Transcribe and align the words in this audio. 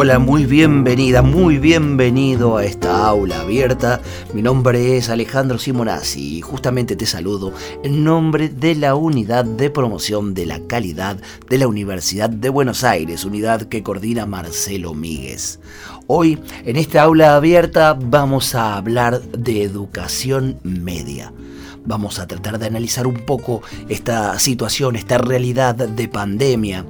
Hola, 0.00 0.20
muy 0.20 0.46
bienvenida, 0.46 1.22
muy 1.22 1.58
bienvenido 1.58 2.56
a 2.56 2.64
esta 2.64 3.04
aula 3.08 3.40
abierta. 3.40 4.00
Mi 4.32 4.42
nombre 4.42 4.96
es 4.96 5.08
Alejandro 5.08 5.58
Simonazzi 5.58 6.36
y 6.36 6.40
justamente 6.40 6.94
te 6.94 7.04
saludo 7.04 7.52
en 7.82 8.04
nombre 8.04 8.48
de 8.48 8.76
la 8.76 8.94
Unidad 8.94 9.44
de 9.44 9.70
Promoción 9.70 10.34
de 10.34 10.46
la 10.46 10.60
Calidad 10.60 11.16
de 11.50 11.58
la 11.58 11.66
Universidad 11.66 12.30
de 12.30 12.48
Buenos 12.48 12.84
Aires, 12.84 13.24
unidad 13.24 13.62
que 13.62 13.82
coordina 13.82 14.24
Marcelo 14.24 14.94
Míguez. 14.94 15.58
Hoy, 16.06 16.38
en 16.64 16.76
esta 16.76 17.02
aula 17.02 17.34
abierta, 17.34 17.98
vamos 18.00 18.54
a 18.54 18.76
hablar 18.76 19.20
de 19.20 19.64
educación 19.64 20.60
media 20.62 21.32
vamos 21.84 22.18
a 22.18 22.26
tratar 22.26 22.58
de 22.58 22.66
analizar 22.66 23.06
un 23.06 23.24
poco 23.24 23.62
esta 23.88 24.38
situación, 24.38 24.94
esta 24.94 25.16
realidad 25.16 25.74
de 25.74 26.06
pandemia 26.06 26.84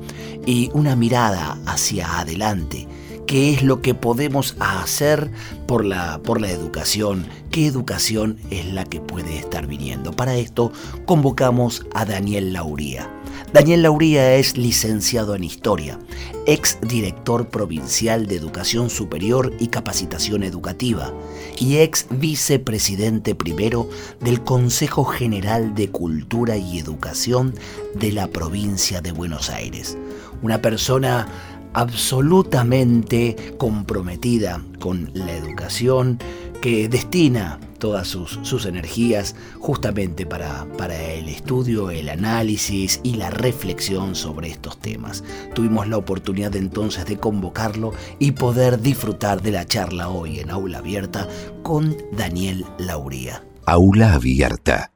y 0.44 0.70
una 0.74 0.96
mirada 0.96 1.56
hacia 1.66 2.18
adelante 2.18 2.88
qué 3.28 3.52
es 3.52 3.62
lo 3.62 3.82
que 3.82 3.94
podemos 3.94 4.56
hacer 4.58 5.30
por 5.66 5.84
la, 5.84 6.18
por 6.24 6.40
la 6.40 6.50
educación, 6.50 7.26
qué 7.50 7.66
educación 7.66 8.38
es 8.50 8.64
la 8.72 8.86
que 8.86 9.00
puede 9.00 9.36
estar 9.36 9.66
viniendo. 9.66 10.12
Para 10.12 10.34
esto 10.36 10.72
convocamos 11.04 11.84
a 11.92 12.06
Daniel 12.06 12.54
Lauría. 12.54 13.08
Daniel 13.52 13.82
Lauría 13.82 14.34
es 14.36 14.56
licenciado 14.56 15.34
en 15.34 15.44
Historia, 15.44 15.98
ex 16.46 16.78
director 16.80 17.48
provincial 17.48 18.26
de 18.26 18.36
Educación 18.36 18.88
Superior 18.88 19.52
y 19.60 19.68
Capacitación 19.68 20.42
Educativa 20.42 21.12
y 21.58 21.76
ex 21.76 22.06
vicepresidente 22.10 23.34
primero 23.34 23.90
del 24.20 24.42
Consejo 24.42 25.04
General 25.04 25.74
de 25.74 25.90
Cultura 25.90 26.56
y 26.56 26.78
Educación 26.78 27.54
de 27.94 28.10
la 28.10 28.26
provincia 28.28 29.02
de 29.02 29.12
Buenos 29.12 29.50
Aires. 29.50 29.98
Una 30.40 30.62
persona 30.62 31.57
absolutamente 31.74 33.54
comprometida 33.58 34.62
con 34.78 35.10
la 35.14 35.32
educación, 35.32 36.18
que 36.60 36.88
destina 36.88 37.60
todas 37.78 38.08
sus, 38.08 38.66
energías 38.66 39.36
justamente 39.60 40.26
para, 40.26 40.66
para, 40.76 41.00
el 41.12 41.28
estudio, 41.28 41.90
el 41.90 42.08
análisis 42.08 43.00
y 43.04 43.14
la 43.14 43.30
reflexión 43.30 44.14
sobre 44.14 44.48
estos 44.48 44.78
temas. 44.78 45.22
Tuvimos 45.54 45.88
la 45.88 45.96
oportunidad 45.96 46.56
entonces 46.56 47.06
de 47.06 47.18
convocarlo 47.18 47.92
y 48.18 48.32
poder 48.32 48.80
disfrutar 48.80 49.42
de 49.42 49.52
la 49.52 49.64
charla 49.64 50.08
hoy 50.08 50.40
en 50.40 50.50
Aula 50.50 50.78
Abierta 50.78 51.28
con 51.62 51.96
Daniel 52.12 52.66
Lauría. 52.78 53.44
Aula 53.64 54.14
Abierta 54.14 54.92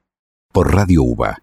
por 0.53 0.75
Radio 0.75 1.03
UBA 1.03 1.39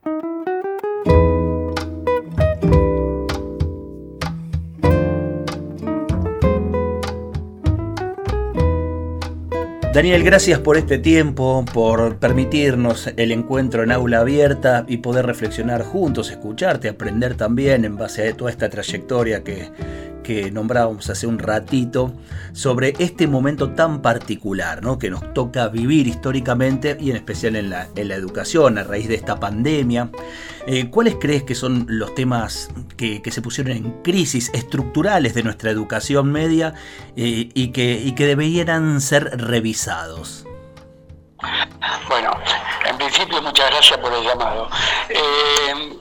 Daniel, 9.99 10.23
gracias 10.23 10.59
por 10.59 10.77
este 10.77 10.97
tiempo, 10.97 11.65
por 11.73 12.19
permitirnos 12.19 13.09
el 13.17 13.33
encuentro 13.33 13.83
en 13.83 13.91
aula 13.91 14.21
abierta 14.21 14.85
y 14.87 14.95
poder 14.95 15.25
reflexionar 15.25 15.83
juntos, 15.83 16.31
escucharte, 16.31 16.87
aprender 16.87 17.35
también 17.35 17.83
en 17.83 17.97
base 17.97 18.29
a 18.29 18.33
toda 18.33 18.49
esta 18.49 18.69
trayectoria 18.69 19.43
que, 19.43 19.67
que 20.29 20.51
nombrábamos 20.51 21.09
hace 21.09 21.25
un 21.25 21.40
ratito, 21.40 22.13
sobre 22.53 22.94
este 23.00 23.28
momento 23.28 23.72
tan 23.72 24.03
particular 24.03 24.84
¿no? 24.84 25.00
que 25.00 25.09
nos 25.09 25.34
toca 25.34 25.69
vivir 25.69 26.06
históricamente 26.06 26.95
y 27.00 27.09
en 27.09 27.16
especial 27.16 27.56
en 27.56 27.72
la, 27.72 27.88
educación 27.95 28.78
a 28.78 28.84
raíz 28.84 29.07
de 29.07 29.16
esta 29.16 29.40
pandemia. 29.40 30.12
Eh, 30.67 30.91
¿Cuáles 30.91 31.16
crees 31.19 31.41
que 31.41 31.56
son 31.56 31.88
los 31.90 32.13
temas 32.13 32.69
que, 32.95 33.23
se 33.31 33.41
pusieron 33.41 33.75
en 33.75 34.03
crisis 34.03 34.51
estructurales 34.53 35.34
de 35.34 35.41
nuestra 35.41 35.72
educación 35.72 36.31
media 36.31 36.75
eh, 37.16 37.50
y, 37.51 37.72
que, 37.72 37.94
y 37.94 38.13
que 38.13 38.28
deberían 38.28 39.01
ser 39.01 39.35
revisados? 39.35 40.46
Bueno, 42.07 42.38
en 42.88 42.97
principio 42.97 43.41
muchas 43.41 43.72
gracias 43.72 43.97
por 43.97 44.13
el 44.13 44.23
llamado. 44.23 44.69
Eh, 45.09 46.00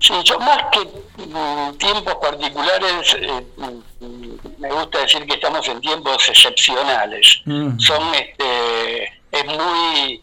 Sí, 0.00 0.14
yo 0.24 0.38
más 0.40 0.64
que 0.72 0.80
mm, 1.24 1.76
tiempos 1.76 2.14
particulares, 2.16 3.16
eh, 3.20 3.46
mm, 3.58 4.60
me 4.60 4.72
gusta 4.72 5.00
decir 5.00 5.26
que 5.26 5.34
estamos 5.34 5.66
en 5.68 5.80
tiempos 5.80 6.26
excepcionales. 6.26 7.42
Mm. 7.44 7.78
Son, 7.78 8.14
este, 8.14 9.04
es 9.30 9.44
muy, 9.44 10.22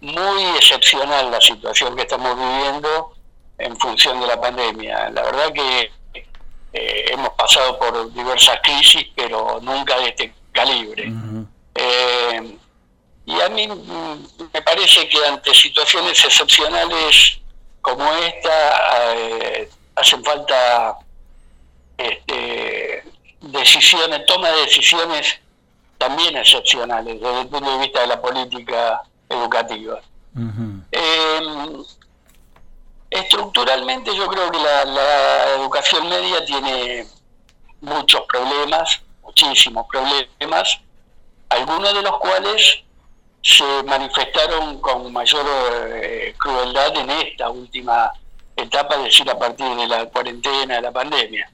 muy 0.00 0.42
excepcional 0.56 1.30
la 1.30 1.40
situación 1.40 1.94
que 1.94 2.02
estamos 2.02 2.36
viviendo 2.36 3.12
en 3.58 3.76
función 3.76 4.18
de 4.18 4.26
la 4.26 4.40
pandemia. 4.40 5.10
La 5.10 5.22
verdad 5.22 5.52
que 5.52 5.92
eh, 6.72 7.04
hemos 7.10 7.30
pasado 7.30 7.78
por 7.78 8.12
diversas 8.14 8.60
crisis, 8.62 9.06
pero 9.14 9.60
nunca 9.60 9.98
de 9.98 10.08
este 10.08 10.34
calibre. 10.52 11.12
Eh, 11.74 12.56
y 13.26 13.40
a 13.40 13.48
mí 13.50 13.68
me 13.68 14.62
parece 14.62 15.06
que 15.08 15.24
ante 15.26 15.52
situaciones 15.52 16.24
excepcionales 16.24 17.41
como 17.82 18.10
esta 18.14 19.14
eh, 19.14 19.70
hacen 19.96 20.24
falta 20.24 20.98
este, 21.98 23.04
decisiones, 23.40 24.24
toma 24.26 24.50
de 24.50 24.60
decisiones 24.62 25.38
también 25.98 26.36
excepcionales 26.36 27.20
desde 27.20 27.40
el 27.42 27.48
punto 27.48 27.70
de 27.70 27.78
vista 27.78 28.00
de 28.00 28.06
la 28.06 28.20
política 28.20 29.02
educativa. 29.28 30.00
Em, 30.34 31.84
estructuralmente 33.10 34.16
yo 34.16 34.26
creo 34.28 34.50
que 34.50 34.58
la, 34.58 35.54
educación 35.56 36.08
media 36.08 36.44
tiene 36.44 37.06
muchos 37.80 38.22
problemas, 38.22 39.02
muchísimos 39.22 39.86
problemas, 39.88 40.80
algunos 41.50 41.94
de 41.94 42.02
los 42.02 42.18
cuales 42.18 42.82
se 43.42 43.82
manifestaron 43.84 44.80
con 44.80 45.12
mayor 45.12 45.44
eh, 45.94 46.34
crueldad 46.38 46.96
en 46.96 47.10
esta 47.10 47.50
última 47.50 48.12
etapa, 48.56 48.94
es 48.96 49.04
decir, 49.04 49.28
a 49.28 49.38
partir 49.38 49.66
de 49.74 49.86
la 49.88 50.06
cuarentena, 50.06 50.76
de 50.76 50.82
la 50.82 50.92
pandemia. 50.92 51.50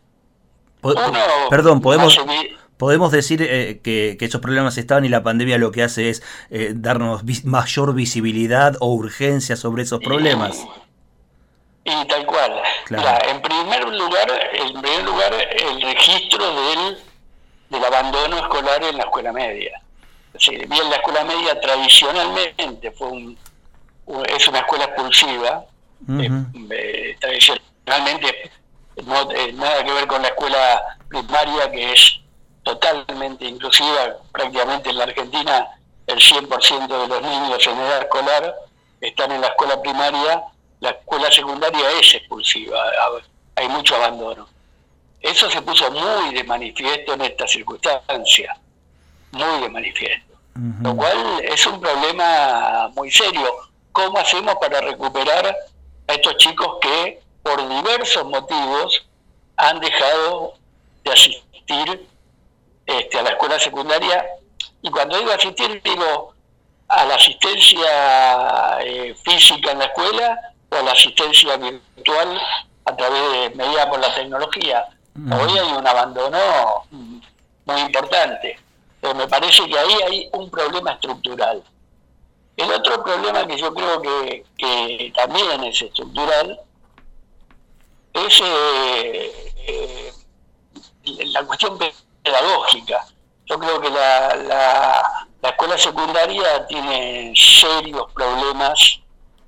Perdón, 1.50 1.80
podemos... 1.80 2.18
Podemos 2.76 3.10
decir 3.10 3.42
eh, 3.42 3.80
que, 3.82 4.16
esos 4.20 4.40
problemas 4.40 4.78
estaban 4.78 5.04
y 5.04 5.08
la 5.08 5.24
pandemia 5.24 5.58
lo 5.58 5.72
que 5.72 5.82
hace 5.82 6.10
es 6.10 6.22
eh, 6.48 6.74
darnos 6.76 7.24
mayor 7.44 7.92
visibilidad 7.92 8.76
o 8.78 8.94
urgencia 8.94 9.56
sobre 9.56 9.82
esos 9.82 9.98
problemas. 9.98 10.64
Y, 11.82 12.06
tal 12.06 12.24
cual. 12.24 12.62
en 12.88 13.42
primer 13.42 13.88
lugar, 13.88 14.30
en 14.52 14.80
primer 14.80 15.04
lugar, 15.04 15.34
el 15.34 15.82
registro 15.82 16.54
del, 16.54 16.98
del 17.68 17.84
abandono 17.84 18.38
escolar 18.38 18.80
en 18.84 18.96
la 18.96 19.02
escuela 19.02 19.32
media 19.32 19.82
bien 20.32 20.90
la 20.90 20.96
escuela 20.96 21.24
media 21.24 21.60
tradicionalmente 21.60 22.90
fue 22.92 23.36
es 24.28 24.48
una 24.48 24.60
escuela 24.60 24.84
expulsiva, 24.84 25.64
eh, 26.08 26.30
eh, 26.70 27.16
tradicionalmente 27.20 28.50
no, 29.04 29.30
eh, 29.30 29.52
nada 29.52 29.84
que 29.84 29.92
ver 29.92 30.06
con 30.06 30.22
la 30.22 30.28
escuela 30.28 30.98
primaria 31.08 31.70
que 31.70 31.92
es 31.92 32.20
totalmente 32.62 33.44
inclusiva, 33.44 34.16
prácticamente 34.32 34.90
en 34.90 34.98
la 34.98 35.04
Argentina 35.04 35.68
el 36.06 36.18
100% 36.18 36.88
de 36.88 37.08
los 37.08 37.22
niños 37.22 37.66
en 37.66 37.78
edad 37.78 38.02
escolar 38.02 38.54
están 39.00 39.32
en 39.32 39.40
la 39.42 39.48
escuela 39.48 39.80
primaria, 39.80 40.42
la 40.80 40.90
escuela 40.90 41.30
secundaria 41.30 41.90
es 42.00 42.14
expulsiva, 42.14 42.78
hay 43.54 43.68
mucho 43.68 43.94
abandono. 43.96 44.48
Eso 45.20 45.50
se 45.50 45.60
puso 45.62 45.90
muy 45.90 46.34
de 46.34 46.44
manifiesto 46.44 47.14
en 47.14 47.22
esta 47.22 47.46
circunstancia, 47.46 48.56
muy 49.32 49.60
de 49.62 49.68
manifiesto. 49.68 50.34
Lo 50.82 50.96
cual 50.96 51.40
es 51.44 51.64
un 51.66 51.80
problema 51.80 52.90
muy 52.94 53.10
serio. 53.12 53.48
¿Cómo 53.92 54.18
hacemos 54.18 54.56
para 54.56 54.80
recuperar 54.80 55.46
a 56.08 56.12
estos 56.12 56.36
chicos 56.38 56.78
que 56.80 57.20
por 57.42 57.68
diversos 57.68 58.24
motivos 58.24 59.06
han 59.56 59.78
dejado 59.78 60.54
de 61.04 61.12
asistir 61.12 62.08
este, 62.86 63.18
a 63.18 63.22
la 63.22 63.30
escuela 63.30 63.60
secundaria, 63.60 64.24
y 64.80 64.90
cuando 64.90 65.18
digo 65.18 65.30
asistir, 65.30 65.82
digo 65.82 66.34
a 66.88 67.04
la 67.04 67.16
asistencia 67.16 68.78
eh, 68.80 69.14
física 69.22 69.72
en 69.72 69.80
la 69.80 69.84
escuela 69.84 70.38
o 70.70 70.76
a 70.76 70.82
la 70.82 70.92
asistencia 70.92 71.56
virtual 71.58 72.40
a 72.86 72.96
través 72.96 73.32
de 73.32 73.50
medidas 73.56 73.86
por 73.86 74.00
la 74.00 74.14
tecnología. 74.14 74.86
Hoy 75.16 75.58
hay 75.58 75.72
un 75.72 75.86
abandono 75.86 76.38
muy 77.66 77.80
importante, 77.82 78.58
me 79.02 79.28
parece 79.28 79.66
que 79.66 79.78
ahí 79.78 79.94
hay 80.06 80.30
un 80.32 80.50
problema 80.50 80.92
estructural. 80.92 81.62
El 82.56 82.72
otro 82.72 83.02
problema 83.04 83.46
que 83.46 83.56
yo 83.56 83.72
creo 83.72 84.02
que, 84.02 84.44
que 84.56 85.12
también 85.14 85.62
es 85.64 85.80
estructural 85.80 86.60
es 88.12 88.40
eh, 88.40 89.52
eh, 89.66 90.12
la 91.26 91.44
cuestión 91.44 91.78
pedagógica. 92.22 93.06
Yo 93.46 93.58
creo 93.58 93.80
que 93.80 93.90
la, 93.90 94.34
la, 95.40 95.50
escuela 95.50 95.78
secundaria 95.78 96.66
tiene 96.66 97.32
serios 97.34 98.12
problemas 98.12 99.00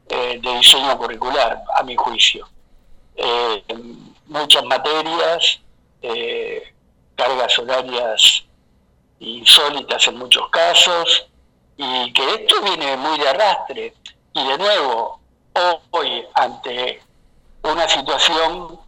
eh, 0.09 0.39
de 0.41 0.55
diseño 0.55 0.97
curricular, 0.97 1.63
a 1.77 1.83
mi 1.83 1.97
juicio. 1.97 2.49
muchas 4.27 4.65
materias, 4.65 5.61
cargas 7.17 7.59
horarias 7.59 8.45
insólitas 9.21 10.07
en 10.09 10.19
muchos 10.19 10.49
casos, 10.51 11.27
y 11.77 12.13
que 12.13 12.35
esto 12.35 12.61
viene 12.63 12.97
muy 12.97 13.19
de 13.19 13.29
arrastre. 13.29 13.95
Y 14.33 14.49
de 14.49 14.59
nuevo, 14.59 15.21
hoy, 15.91 16.27
ante 16.35 17.03
una 17.63 17.89
situación 17.89 18.79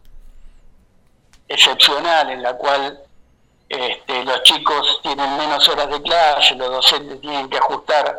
excepcional 1.47 2.29
en 2.29 2.41
la 2.41 2.53
cual 2.55 2.99
este, 3.69 4.23
los 4.23 4.43
chicos 4.43 4.99
tienen 5.01 5.37
menos 5.37 5.67
horas 5.69 5.89
de 5.89 6.01
clase, 6.01 6.55
los 6.55 6.69
docentes 6.69 7.21
tienen 7.21 7.49
que 7.49 7.57
ajustar 7.57 8.15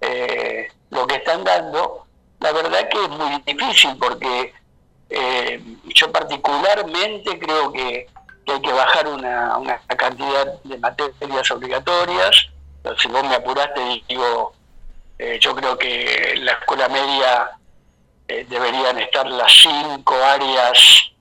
eh, 0.00 0.68
lo 0.90 1.06
que 1.06 1.16
están 1.16 1.44
dando, 1.44 2.06
la 2.40 2.52
verdad 2.52 2.88
que 2.88 3.02
es 3.02 3.08
muy 3.08 3.42
difícil 3.46 3.96
porque 3.98 4.52
eh, 5.08 5.60
yo 5.94 6.12
particularmente 6.12 7.38
creo 7.38 7.72
que, 7.72 8.06
hay 8.52 8.60
que 8.60 8.72
bajar 8.72 9.06
una, 9.08 9.80
cantidad 9.96 10.62
de 10.62 10.78
materias 10.78 11.50
obligatorias, 11.50 12.48
si 12.98 13.08
vos 13.08 13.24
me 13.24 13.34
apuraste, 13.34 14.02
digo, 14.08 14.52
eh, 15.18 15.38
yo 15.40 15.54
creo 15.54 15.78
que 15.78 16.34
la 16.38 16.52
escuela 16.52 16.88
media 16.88 17.50
eh, 18.28 18.44
deberían 18.48 18.98
estar 18.98 19.26
las 19.26 19.52
cinco 19.52 20.14
áreas 20.14 21.12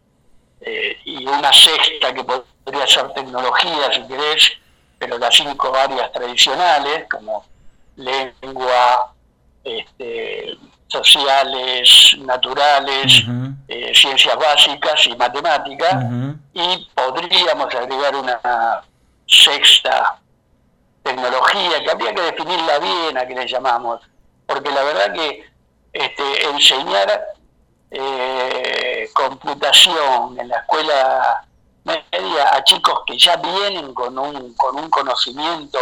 eh, 0.61 0.97
y 1.05 1.25
una 1.25 1.51
sexta 1.53 2.13
que 2.13 2.23
podría 2.23 2.87
ser 2.87 3.13
tecnología, 3.13 3.93
si 3.93 4.07
querés, 4.07 4.51
pero 4.97 5.17
las 5.17 5.35
cinco 5.35 5.73
áreas 5.75 6.11
tradicionales, 6.11 7.05
como 7.09 7.45
lengua, 7.95 9.13
este, 9.63 10.57
sociales, 10.93 12.15
naturales, 12.19 13.23
ciencias 13.93 14.37
básicas 14.37 15.07
y 15.07 15.15
matemáticas, 15.15 15.95
y 16.53 16.87
podríamos 16.95 17.73
agregar 17.73 18.15
una 18.15 18.39
sexta 19.27 20.19
tecnología, 21.03 21.83
que 21.83 21.91
habría 21.91 22.13
que 22.13 22.21
definirla 22.21 22.79
bien 22.79 23.17
a 23.17 23.27
que 23.27 23.35
le 23.35 23.47
llamamos, 23.47 23.99
porque 24.45 24.71
la 24.71 24.83
verdad 24.83 25.13
que 25.13 25.45
este, 25.91 26.49
enseñar 26.49 27.23
eh, 27.91 29.09
computación 29.13 30.39
en 30.39 30.47
la 30.47 30.57
escuela 30.57 31.45
media 31.83 32.55
a 32.55 32.63
chicos 32.63 33.01
que 33.05 33.17
ya 33.17 33.35
vienen 33.35 33.93
con 33.93 34.17
un, 34.17 34.53
con 34.55 34.77
un 34.77 34.89
conocimiento 34.89 35.79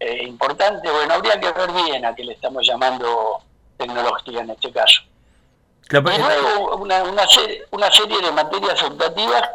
eh, 0.00 0.24
importante, 0.24 0.90
bueno, 0.90 1.14
habría 1.14 1.38
que 1.38 1.52
ver 1.52 1.72
bien 1.72 2.04
a 2.06 2.14
qué 2.14 2.24
le 2.24 2.32
estamos 2.32 2.66
llamando 2.66 3.42
tecnología 3.86 4.40
en 4.40 4.50
este 4.50 4.72
caso. 4.72 5.02
y 5.90 5.94
luego 5.94 6.76
una, 6.76 7.02
una, 7.04 7.26
serie, 7.26 7.64
una 7.70 7.90
serie 7.90 8.20
de 8.20 8.32
materias 8.32 8.82
optativas 8.82 9.50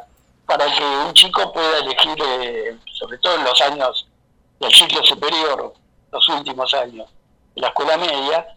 para 0.45 0.65
que 0.65 0.83
un 0.83 1.13
chico 1.13 1.51
pueda 1.51 1.79
elegir, 1.79 2.15
eh, 2.25 2.77
sobre 2.93 3.17
todo 3.19 3.35
en 3.35 3.43
los 3.43 3.61
años 3.61 4.07
del 4.59 4.73
ciclo 4.73 5.03
superior, 5.03 5.73
los 6.11 6.29
últimos 6.29 6.73
años 6.73 7.09
de 7.55 7.61
la 7.61 7.67
escuela 7.67 7.97
media, 7.97 8.55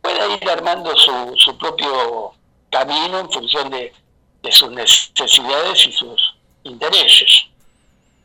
pueda 0.00 0.26
ir 0.28 0.50
armando 0.50 0.94
su, 0.96 1.34
su 1.36 1.56
propio 1.58 2.32
camino 2.70 3.20
en 3.20 3.30
función 3.30 3.70
de, 3.70 3.92
sus 4.50 4.70
necesidades 4.70 5.86
y 5.86 5.92
sus 5.92 6.34
intereses. 6.64 7.46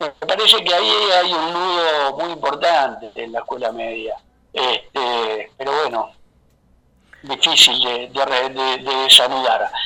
Me 0.00 0.10
parece 0.10 0.62
que 0.64 0.74
ahí 0.74 0.90
hay 1.22 1.32
un 1.32 1.52
nudo 1.52 2.16
muy 2.18 2.32
importante 2.32 3.10
en 3.14 3.32
la 3.32 3.40
escuela 3.40 3.70
media. 3.72 4.16
Este, 4.52 5.52
pero 5.56 5.72
bueno, 5.72 6.12
difícil 7.28 7.78
de, 7.84 8.08
de, 8.08 8.20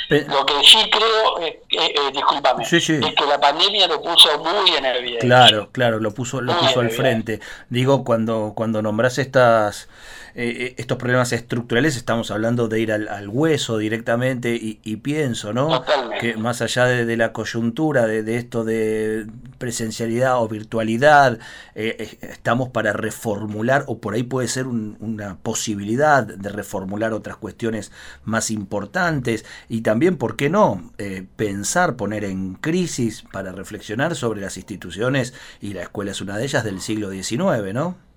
de, 0.09 0.25
lo 0.29 0.47
que 0.47 0.55
sí 0.65 0.79
creo, 0.91 1.41
eh, 1.41 1.61
eh, 1.71 2.11
discúlpame, 2.13 2.65
es 2.65 2.87
que 2.87 3.27
la 3.27 3.41
pandemia 3.41 3.87
lo 3.89 4.01
puso 4.01 4.39
muy 4.39 4.71
en 4.77 4.85
evidencia. 4.85 5.21
Claro, 5.21 5.69
claro, 5.73 6.01
lo 6.01 6.13
puso, 6.13 6.41
lo 6.41 6.57
puso 6.59 6.81
al 6.81 6.91
frente. 6.91 7.41
Digo, 7.69 8.05
cuando, 8.05 8.53
cuando 8.55 8.83
nombras 8.83 9.19
estas 9.19 9.89
eh, 10.35 10.57
eh, 10.59 10.75
estos 10.79 10.97
problemas 10.97 11.33
estructurales 11.33 11.97
estamos 11.97 12.31
hablando 12.31 12.69
de 12.69 12.81
ir 12.81 12.93
al, 12.93 13.29
hueso 13.29 13.79
directamente 13.79 14.55
y, 14.55 14.97
pienso, 14.97 15.53
¿no? 15.53 15.85
Que 16.21 16.37
más 16.37 16.63
allá 16.63 16.87
de, 16.87 17.17
la 17.17 17.33
coyuntura 17.33 18.07
de, 18.07 18.37
esto 18.37 18.65
de 18.65 19.27
presencialidad 19.59 20.43
o 20.43 20.49
virtualidad, 20.49 21.39
eh, 21.75 22.19
estamos 22.23 22.71
para 22.71 22.93
reformular, 22.93 23.85
o 23.87 23.99
por 23.99 24.15
ahí 24.15 24.23
puede 24.23 24.49
ser 24.49 24.67
una 24.67 25.37
posibilidad 25.43 26.25
de 26.25 26.49
reformular 26.49 27.13
otras 27.13 27.37
cuestiones 27.37 27.93
más 28.25 28.51
importantes 28.51 29.45
y 29.69 29.83
también, 29.83 30.17
¿por 30.17 30.37
qué 30.37 30.49
no? 30.51 30.93
pensar, 31.37 31.97
poner 31.97 32.25
en 32.25 32.55
crisis 32.55 33.25
para 33.33 33.53
reflexionar 33.53 34.15
sobre 34.15 34.41
las 34.41 34.57
instituciones 34.57 35.35
y 35.61 35.75
la 35.75 35.83
escuela 35.83 36.13
es 36.13 36.21
una 36.21 36.37
de 36.39 36.45
ellas 36.45 36.65
del 36.65 36.81
siglo 36.81 37.11
XIX, 37.11 37.75
¿no? 37.75 38.12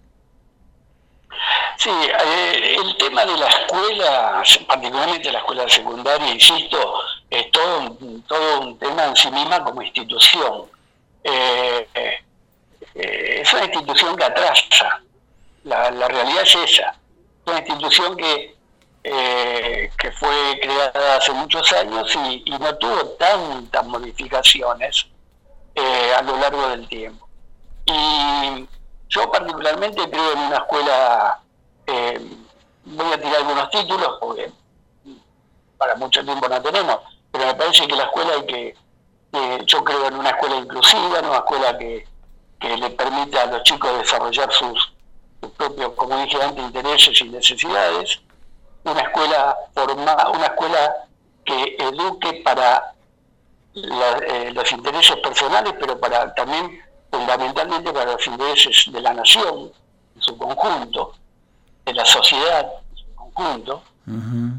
Sí, 1.78 1.90
eh, 1.90 2.78
el 2.80 2.98
tema 2.98 3.26
de 3.26 3.38
la 3.38 3.48
escuela, 3.48 4.44
particularmente 4.68 5.32
la 5.32 5.40
escuela 5.40 5.68
secundaria, 5.68 6.34
insisto, 6.34 7.00
es 7.30 7.52
todo 7.52 7.80
un, 7.80 8.22
todo 8.24 8.62
un 8.62 8.80
tema 8.80 9.06
en 9.06 9.16
sí 9.16 9.30
misma 9.32 9.64
como 9.64 9.82
institución. 9.82 10.64
Eh, 11.24 11.88
eh, 11.94 13.42
es 13.42 13.54
una 13.54 13.66
institución 13.66 14.16
que 14.16 14.24
atrasa, 14.24 15.02
la, 15.64 15.90
realidad 15.90 16.44
es 16.44 16.56
esa. 16.56 16.90
Es 16.92 17.48
una 17.48 17.60
institución 17.60 18.16
que, 18.16 18.56
que 19.04 20.12
fue 20.14 20.60
creada 20.62 21.18
hace 21.18 21.32
muchos 21.34 21.72
años 21.74 22.16
y, 22.28 22.44
y 22.46 22.52
no 22.58 22.76
tuvo 22.78 23.10
tantas 23.20 23.86
modificaciones 23.86 25.08
a 26.18 26.22
lo 26.22 26.38
largo 26.38 26.70
del 26.70 26.88
tiempo. 26.88 27.28
Y 27.86 28.68
yo 29.10 29.32
particularmente 29.32 30.10
creo 30.10 30.34
en 30.34 30.40
una 30.40 30.58
escuela 30.58 31.40
eh, 31.88 32.20
voy 32.86 33.14
a 33.14 33.18
tirar 33.18 33.36
algunos 33.38 33.70
títulos 33.70 34.18
porque 34.20 34.52
para 35.78 35.96
mucho 35.96 36.24
tiempo 36.24 36.48
no 36.48 36.62
tenemos, 36.62 37.00
pero 37.32 37.46
me 37.46 37.56
parece 37.56 37.88
que 37.88 37.96
la 37.96 38.04
escuela 38.04 38.34
hay 38.34 38.46
que, 38.46 38.76
yo 39.66 39.84
creo 39.84 40.08
en 40.08 40.16
una 40.16 40.30
escuela 40.30 40.56
inclusiva, 40.56 41.20
en 41.20 41.26
una 41.26 41.38
escuela 41.38 41.78
que, 41.78 42.08
le 42.62 42.90
permita 42.92 43.44
a 43.44 43.46
los 43.46 43.64
chicos 43.64 43.96
desarrollar 44.00 44.52
sus, 44.52 44.92
propios, 45.58 45.92
como 45.92 46.18
dije 46.18 46.42
antes, 46.42 46.64
intereses 46.64 47.22
y 47.22 47.30
necesidades, 47.30 48.20
una 48.84 49.02
escuela 49.02 49.56
forma, 49.76 50.30
una 50.30 50.46
escuela 50.46 50.96
que 51.44 51.76
eduque 51.78 52.42
para 52.44 52.96
eh, 53.76 54.52
los 54.54 54.72
intereses 54.72 55.18
personales, 55.18 55.74
pero 55.80 56.00
para 56.00 56.34
también 56.34 56.82
fundamentalmente 57.12 57.94
para 57.94 58.14
los 58.14 58.26
intereses 58.26 58.86
de 58.92 59.02
la 59.02 59.14
nación 59.14 59.72
en 60.16 60.22
su 60.22 60.36
conjunto 60.38 61.14
de 61.86 61.94
la 61.94 62.06
sociedad 62.06 62.72
en 62.90 62.98
su 62.98 63.16
conjunto, 63.16 63.84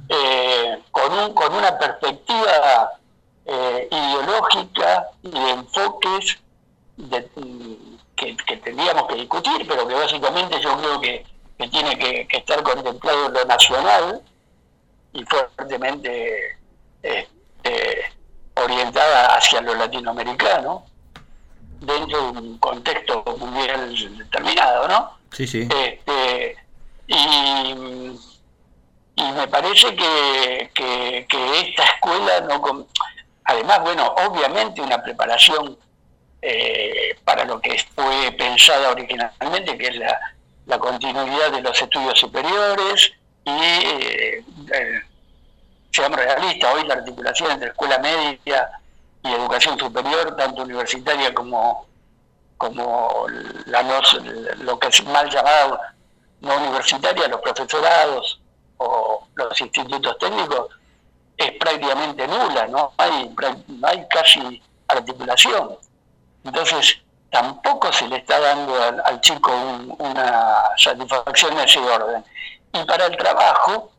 eh, 0.08 0.78
con, 0.90 1.12
un, 1.12 1.34
con 1.34 1.54
una 1.54 1.78
perspectiva 1.78 2.92
eh, 3.44 3.88
ideológica 3.90 5.08
y 5.22 5.30
de 5.30 5.50
enfoques 5.50 6.38
que, 8.16 8.56
tendríamos 8.64 9.06
que 9.06 9.14
discutir, 9.16 9.66
pero 9.68 9.86
que 9.86 9.94
básicamente 9.94 10.60
yo 10.60 10.76
creo 10.78 11.00
que, 11.00 11.26
tiene 11.70 11.98
que, 11.98 12.26
estar 12.30 12.62
contemplado 12.62 13.28
lo 13.30 13.44
nacional 13.44 14.20
y 15.12 15.24
fuertemente 15.24 16.58
este, 17.02 18.12
orientada 18.56 19.36
hacia 19.36 19.60
lo 19.62 19.74
latinoamericano 19.74 20.84
dentro 21.80 22.32
de 22.32 22.38
un 22.38 22.58
contexto 22.58 23.22
mundial 23.38 23.94
determinado, 24.18 24.88
¿no? 24.88 25.10
Sí, 25.32 25.46
sí. 25.46 25.68
Este, 25.70 26.56
y, 27.06 28.18
me 29.16 29.48
parece 29.48 29.94
que, 29.94 30.70
esta 31.60 31.84
escuela 31.84 32.40
no... 32.40 32.86
Además, 33.44 33.80
bueno, 33.80 34.14
obviamente 34.26 34.80
una 34.80 35.02
preparación 35.02 35.78
eh, 36.42 37.16
para 37.24 37.44
lo 37.44 37.60
que 37.60 37.76
fue 37.94 38.32
pensada 38.32 38.90
originalmente, 38.90 39.78
que 39.78 39.86
es 39.88 39.96
la, 39.96 40.18
la 40.66 40.78
continuidad 40.78 41.52
de 41.52 41.62
los 41.62 41.80
estudios 41.80 42.18
superiores 42.18 43.12
y, 43.44 43.50
eh, 43.50 44.44
eh, 44.72 45.00
seamos 45.92 46.18
realistas, 46.18 46.74
hoy 46.74 46.84
la 46.86 46.94
articulación 46.94 47.52
entre 47.52 47.68
escuela 47.68 47.98
media 47.98 48.70
y 49.22 49.32
educación 49.32 49.78
superior, 49.78 50.36
tanto 50.36 50.62
universitaria 50.62 51.32
como, 51.32 51.86
como 52.58 53.26
la 53.66 53.82
no, 53.84 54.00
lo 54.62 54.78
que 54.78 54.88
es 54.88 55.04
mal 55.04 55.30
llamado 55.30 55.80
no 56.40 56.56
universitaria, 56.56 57.28
los 57.28 57.40
profesorados 57.40 58.40
o 58.78 59.26
los 59.34 59.60
institutos 59.60 60.18
técnicos, 60.18 60.68
es 61.36 61.52
prácticamente 61.52 62.26
nula, 62.26 62.66
no 62.68 62.92
hay, 62.96 63.34
no 63.68 63.88
hay 63.88 64.06
casi 64.08 64.62
articulación. 64.88 65.76
Entonces, 66.44 66.98
tampoco 67.30 67.92
se 67.92 68.08
le 68.08 68.16
está 68.16 68.40
dando 68.40 68.74
al, 69.04 69.20
chico 69.20 69.52
una 69.98 70.64
satisfacción 70.76 71.52
en 71.54 71.60
ese 71.60 71.78
orden. 71.80 72.24
Y 72.72 72.84
para 72.84 73.06
el 73.06 73.16
trabajo, 73.16 73.90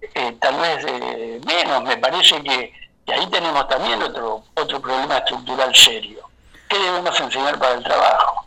eh, 0.00 0.36
tal 0.40 0.56
vez 0.60 0.84
eh, 0.86 1.40
menos, 1.46 1.82
me 1.82 1.96
parece 1.96 2.42
que, 2.42 2.72
ahí 3.12 3.26
tenemos 3.30 3.66
también 3.68 4.02
otro, 4.02 4.44
otro 4.54 4.80
problema 4.80 5.18
estructural 5.18 5.74
serio. 5.74 6.28
¿Qué 6.68 6.78
debemos 6.78 7.18
enseñar 7.20 7.58
para 7.58 7.74
el 7.74 7.84
trabajo? 7.84 8.46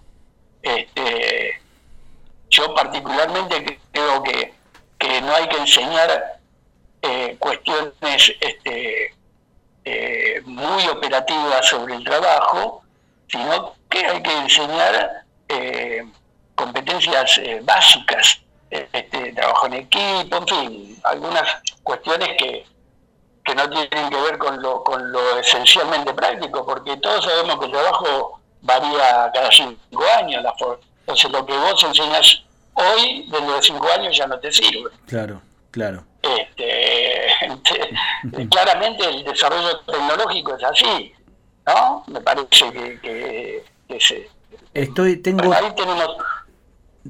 Este, 0.61 0.96
yo 2.57 2.73
particularmente 2.73 3.79
creo 3.91 4.23
que, 4.23 4.53
que 4.97 5.21
no 5.21 5.35
hay 5.35 5.47
que 5.47 5.57
enseñar 5.57 6.39
eh, 7.01 7.35
cuestiones 7.39 8.33
este, 8.39 9.13
muy 10.45 10.87
operativas 10.87 11.65
sobre 11.65 11.95
el 11.95 12.03
trabajo, 12.03 12.83
sino 13.27 13.73
que 13.89 14.05
hay 14.05 14.21
que 14.21 14.33
enseñar 14.33 15.23
eh, 15.47 16.03
competencias 16.55 17.37
eh, 17.37 17.59
básicas, 17.63 18.41
este, 18.69 19.31
trabajo 19.33 19.67
en 19.67 19.73
equipo, 19.73 20.37
en 20.37 20.47
fin, 20.47 21.01
algunas 21.03 21.61
cuestiones 21.83 22.29
que, 22.37 22.65
que 23.45 23.55
no 23.55 23.69
tienen 23.69 24.09
que 24.09 24.21
ver 24.21 24.37
con 24.37 24.61
lo, 24.61 24.83
con 24.83 25.11
lo 25.11 25.39
esencialmente 25.39 26.13
práctico, 26.13 26.65
porque 26.65 26.97
todos 26.97 27.23
sabemos 27.23 27.59
que 27.59 27.65
el 27.65 27.71
trabajo 27.71 28.41
varía 28.61 29.31
cada 29.33 29.51
cinco 29.51 30.03
años. 30.17 30.43
La 30.43 30.53
Entonces 31.01 31.31
lo 31.31 31.45
que 31.45 31.57
vos 31.57 31.83
enseñas 31.83 32.43
hoy, 32.77 33.27
dentro 33.29 33.55
de 33.55 33.61
cinco 33.61 33.87
años, 33.91 34.17
ya 34.17 34.27
no 34.27 34.39
te 34.39 34.51
sirve. 34.51 34.89
Claro, 35.05 35.41
claro. 35.71 36.05
Este, 36.21 37.27
claramente 38.49 39.05
el 39.05 39.23
desarrollo 39.23 39.79
tecnológico 39.81 40.55
es 40.55 40.63
así, 40.63 41.13
¿no? 41.65 42.03
Me 42.07 42.21
parece 42.21 42.99
que 43.01 43.63
Estoy, 44.73 45.17
tengo, 45.17 45.53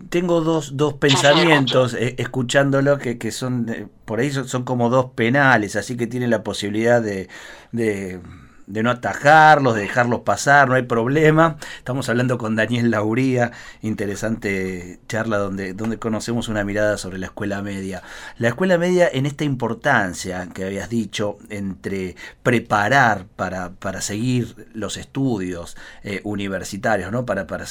tengo 0.09 0.41
dos, 0.41 0.77
dos 0.77 0.93
pensamientos 0.93 1.93
eh, 1.95 2.15
escuchándolo 2.17 2.97
que, 2.97 3.17
que 3.17 3.31
son, 3.31 3.67
eh, 3.69 3.87
por 4.05 4.19
ahí 4.19 4.31
son, 4.31 4.63
como 4.63 4.89
dos 4.89 5.07
penales, 5.15 5.75
así 5.75 5.97
que 5.97 6.07
tiene 6.07 6.27
la 6.27 6.43
posibilidad 6.43 7.01
de 7.01 7.27
de 7.71 8.19
no 8.67 8.91
atajarlos, 8.91 9.75
de 9.75 9.81
dejarlos 9.81 10.21
pasar, 10.21 10.67
no 10.67 10.75
hay 10.75 10.83
problema. 10.83 11.57
Estamos 11.77 12.09
hablando 12.09 12.37
con 12.37 12.55
Daniel 12.55 12.91
Lauría, 12.91 13.51
interesante 13.81 14.99
charla 15.07 15.37
donde, 15.37 15.73
donde 15.73 15.97
conocemos 15.97 16.49
una 16.49 16.63
mirada 16.63 16.97
sobre 16.97 17.17
la 17.17 17.27
escuela 17.27 17.61
media. 17.61 18.03
La 18.37 18.49
escuela 18.49 18.77
media 18.77 19.09
en 19.11 19.25
esta 19.25 19.45
importancia 19.45 20.47
que 20.53 20.65
habías 20.65 20.89
dicho 20.89 21.37
entre 21.49 22.15
preparar 22.43 23.25
para, 23.35 23.71
para 23.71 24.01
seguir 24.01 24.67
los 24.73 24.97
estudios 24.97 25.77
eh, 26.03 26.21
universitarios, 26.23 27.11
¿no? 27.11 27.25
Para, 27.25 27.47
para 27.47 27.65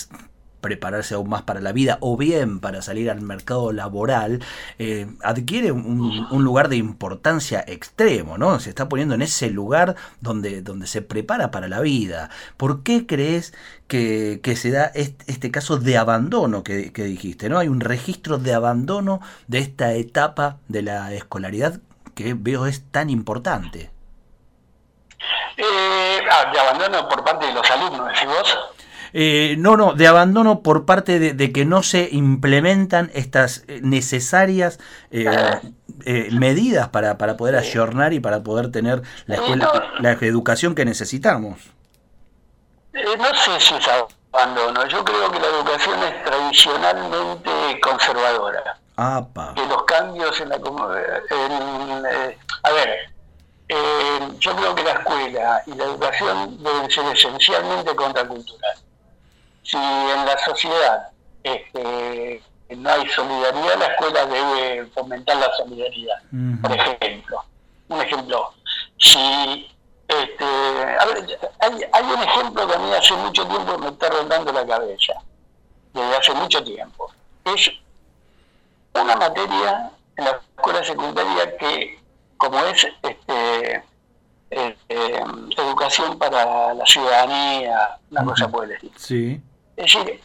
prepararse 0.61 1.15
aún 1.15 1.29
más 1.29 1.43
para 1.43 1.61
la 1.61 1.73
vida 1.73 1.99
o 2.01 2.17
bien 2.17 2.61
para 2.61 2.83
salir 2.83 3.11
al 3.11 3.21
mercado 3.21 3.73
laboral, 3.73 4.43
eh, 4.79 5.07
adquiere 5.23 5.73
un, 5.73 6.45
lugar 6.45 6.69
de 6.69 6.77
importancia 6.77 7.65
extremo, 7.67 8.39
¿no? 8.39 8.61
Se 8.61 8.71
está 8.71 8.89
poniendo 8.89 9.15
en 9.15 9.23
ese 9.23 9.51
lugar 9.51 9.97
donde, 10.21 10.63
donde 10.63 10.87
se 10.87 11.03
prepara 11.03 11.51
para 11.51 11.69
la 11.69 11.81
vida. 11.81 12.31
¿Por 12.57 12.83
qué 12.83 13.07
crees 13.07 13.53
que, 13.89 14.41
se 14.57 14.71
da 14.71 14.91
este, 14.95 15.51
caso 15.51 15.77
de 15.79 15.99
abandono 15.99 16.63
que, 16.63 16.91
dijiste, 16.91 17.49
¿no? 17.49 17.59
Hay 17.59 17.69
un 17.69 17.81
registro 17.81 18.39
de 18.39 18.55
abandono 18.55 19.21
de 19.47 19.59
esta 19.59 19.93
etapa 19.93 20.59
de 20.69 20.83
la 20.83 21.13
escolaridad 21.13 21.81
que 22.15 22.35
veo 22.35 22.67
es 22.67 22.83
tan 22.91 23.11
importante. 23.11 23.91
Eh, 25.57 26.21
ah, 26.31 26.51
de 26.53 26.61
abandono 26.61 27.09
por 27.09 27.25
parte 27.25 27.47
de 27.47 27.53
los 27.53 27.71
alumnos, 27.71 28.09
decís 28.09 28.27
vos. 28.27 28.76
Eh, 29.19 29.57
no, 29.57 29.79
no, 29.79 29.95
de 29.95 30.07
abandono 30.07 30.61
por 30.61 30.85
parte 30.85 31.19
de, 31.19 31.51
que 31.51 31.65
no 31.65 31.83
se 31.83 32.11
implementan 32.13 33.11
estas 33.15 33.65
eh, 33.67 33.81
necesarias 33.83 34.79
eh, 35.11 36.29
medidas 36.33 36.91
para, 36.91 37.17
para 37.17 37.39
poder 37.39 37.57
ayornar 37.57 38.13
y 38.13 38.21
para 38.21 38.43
poder 38.43 38.71
tener 38.71 39.01
la, 39.25 39.37
escuela, 39.37 39.91
la 40.01 40.13
educación 40.13 40.75
que 40.75 40.85
necesitamos. 40.85 41.61
no 42.93 43.35
sé 43.35 43.59
si 43.59 43.75
es 43.77 43.89
abandono, 44.35 44.87
yo 44.87 45.03
creo 45.03 45.31
que 45.31 45.41
la 45.41 45.47
educación 45.47 45.99
es 46.03 46.23
tradicionalmente 46.23 47.51
conservadora. 47.81 48.79
Que 49.55 49.67
los 49.67 49.83
cambios 49.85 50.39
en 50.43 50.51
la... 50.51 50.57
a 50.57 52.71
ver, 52.71 53.15
yo 54.41 54.57
creo 54.57 54.75
que 54.75 54.83
la 54.83 54.93
escuela 54.93 55.63
y 55.65 55.75
la 55.75 55.85
educación 55.85 56.63
deben 56.63 56.91
ser 56.91 57.07
esencialmente 57.17 57.97
contraculturales 57.97 58.86
si 59.67 59.77
en 59.77 60.25
la 60.25 60.39
sociedad 60.45 61.09
este, 61.43 62.41
no 62.71 62.89
hay 62.89 63.09
solidaridad, 63.09 63.79
la 63.79 63.87
escuela 63.87 64.27
debe 64.27 64.87
fomentar 64.95 65.37
la 65.37 65.51
solidaridad, 65.57 66.23
por 66.63 66.73
ejemplo. 66.73 67.45
Un 67.89 68.01
ejemplo, 68.01 68.53
si 68.99 69.69
este, 70.09 70.45
hay, 70.45 71.85
hay, 71.93 72.05
un 72.05 72.23
ejemplo 72.23 72.67
que 72.67 72.75
a 72.75 72.79
mí 72.79 72.93
hace 72.93 73.15
mucho 73.15 73.47
tiempo 73.47 73.79
me 73.79 73.89
está 73.89 74.09
rondando 74.09 74.53
la 74.53 74.67
cabeza, 74.67 75.15
desde 75.93 76.17
hace 76.17 76.35
mucho 76.35 76.63
tiempo. 76.63 77.11
Es 77.45 77.71
una 78.95 79.17
materia 79.17 79.91
en 80.17 80.25
la 80.25 80.41
escuela 80.57 80.85
secundaria 80.85 81.57
que, 81.57 82.01
como 82.37 82.59
es 82.67 82.87
este, 83.03 83.77
eh, 84.51 84.77
eh, 84.89 85.25
educación 85.57 86.19
para 86.19 86.75
la 86.75 86.87
ciudadanía, 86.87 87.99
una 88.11 88.25
cosa 88.25 88.49
por 88.49 88.65
el 88.65 88.73
estilo. 88.73 88.95
Sí. 88.97 89.43
Es 89.77 89.93
decir, 89.93 90.21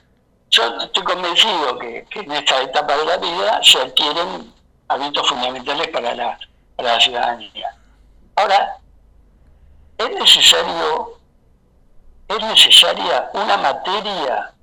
yo 0.50 0.64
estoy 0.82 1.04
convencido 1.04 1.80
que, 1.80 2.06
en 2.12 2.32
esta 2.32 2.62
etapa 2.62 2.98
de 2.98 3.06
la 3.06 3.18
vida 3.18 3.60
se 3.64 3.80
adquieren 3.80 4.54
hábitos 4.88 5.28
fundamentales 5.28 5.88
para 5.90 6.16
la, 6.16 6.40
para 6.76 6.94
la 6.94 7.00
ciudadanía. 7.00 7.76
Ahora, 8.36 8.78
¿es 9.98 10.10
necesario, 10.10 11.18
es 12.28 12.44
necesaria 12.44 13.30
una 13.34 13.58
materia 13.58 14.54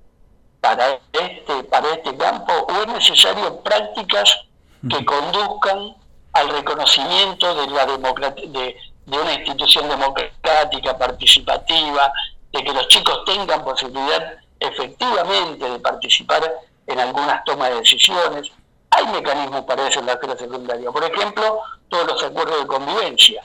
para 0.61 0.99
este, 1.12 1.64
para 1.64 1.88
este 1.90 2.16
campo 2.16 2.52
o 2.52 2.83
es 2.83 2.87
necesario 2.88 3.61
prácticas 3.61 4.40
que 4.88 5.04
conduzcan 5.04 5.97
al 6.33 6.49
reconocimiento 6.50 7.54
de 7.54 7.66
la 7.71 7.87
de, 7.87 8.76
de 9.07 9.18
una 9.18 9.33
institución 9.33 9.88
democrática, 9.88 10.99
participativa, 10.99 12.12
de 12.52 12.64
que 12.64 12.73
los 12.73 12.88
chicos 12.88 13.25
tengan 13.25 13.64
posibilidad 13.64 14.38
efectivamente 14.61 15.69
de 15.69 15.79
participar 15.79 16.43
en 16.87 16.99
algunas 16.99 17.45
tomas 17.45 17.71
de 17.71 17.77
decisiones. 17.77 18.50
Hay 18.91 19.07
mecanismos 19.09 19.62
para 19.65 19.87
eso 19.87 20.00
en 20.00 20.07
la 20.07 20.12
escuela 20.12 20.37
secundaria. 20.37 20.91
Por 20.91 21.05
ejemplo, 21.05 21.61
todos 21.88 22.07
los 22.07 22.23
acuerdos 22.23 22.61
de 22.61 22.67
convivencia. 22.67 23.43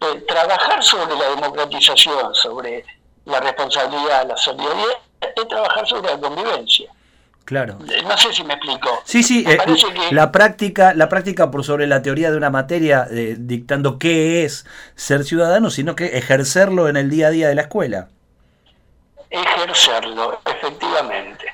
Eh, 0.00 0.24
trabajar 0.26 0.82
sobre 0.82 1.14
la 1.14 1.28
democratización, 1.28 2.34
sobre 2.34 2.84
la 3.26 3.38
responsabilidad, 3.40 4.26
la 4.26 4.36
solidaridad, 4.36 4.98
es 5.20 5.48
trabajar 5.48 5.86
sobre 5.86 6.10
la 6.10 6.18
convivencia. 6.18 6.90
Claro. 7.44 7.78
Eh, 7.90 8.02
no 8.02 8.16
sé 8.16 8.32
si 8.32 8.42
me 8.44 8.54
explico. 8.54 9.02
Sí, 9.04 9.22
sí, 9.22 9.44
eh, 9.46 9.58
la 10.12 10.32
práctica, 10.32 10.94
la 10.94 11.08
práctica 11.10 11.50
por 11.50 11.64
sobre 11.64 11.86
la 11.86 12.00
teoría 12.00 12.30
de 12.30 12.36
una 12.38 12.48
materia 12.48 13.06
dictando 13.10 13.98
qué 13.98 14.44
es 14.44 14.64
ser 14.94 15.24
ciudadano, 15.24 15.68
sino 15.68 15.94
que 15.96 16.16
ejercerlo 16.16 16.88
en 16.88 16.96
el 16.96 17.10
día 17.10 17.26
a 17.26 17.30
día 17.30 17.48
de 17.48 17.54
la 17.56 17.62
escuela 17.62 18.08
ejercerlo, 19.30 20.40
efectivamente. 20.44 21.46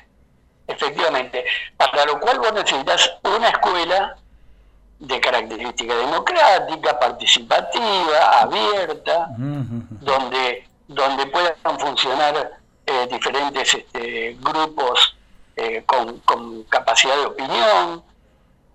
Efectivamente. 0.67 1.45
Para 1.77 2.05
lo 2.05 2.19
cual 2.19 2.39
vos 2.39 2.53
necesitas 2.53 3.13
una 3.23 3.49
escuela 3.49 4.17
de 4.99 5.19
característica 5.19 5.95
democrática, 5.95 6.99
participativa, 6.99 8.41
abierta, 8.41 9.27
donde, 9.37 10.67
donde 10.87 11.25
puedan 11.27 11.79
funcionar 11.79 12.51
eh, 12.85 13.07
diferentes 13.11 13.75
este, 13.75 14.37
grupos 14.39 15.15
eh, 15.55 15.83
con, 15.85 16.19
con, 16.19 16.63
capacidad 16.63 17.15
de 17.15 17.25
opinión. 17.27 18.03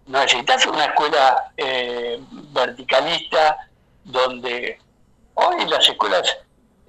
Necesitas 0.07 0.67
una 0.67 0.87
escuela 0.87 1.53
eh, 1.57 2.21
verticalista 2.31 3.57
donde 4.05 4.79
hoy 5.35 5.65
las 5.67 5.89
escuelas 5.89 6.37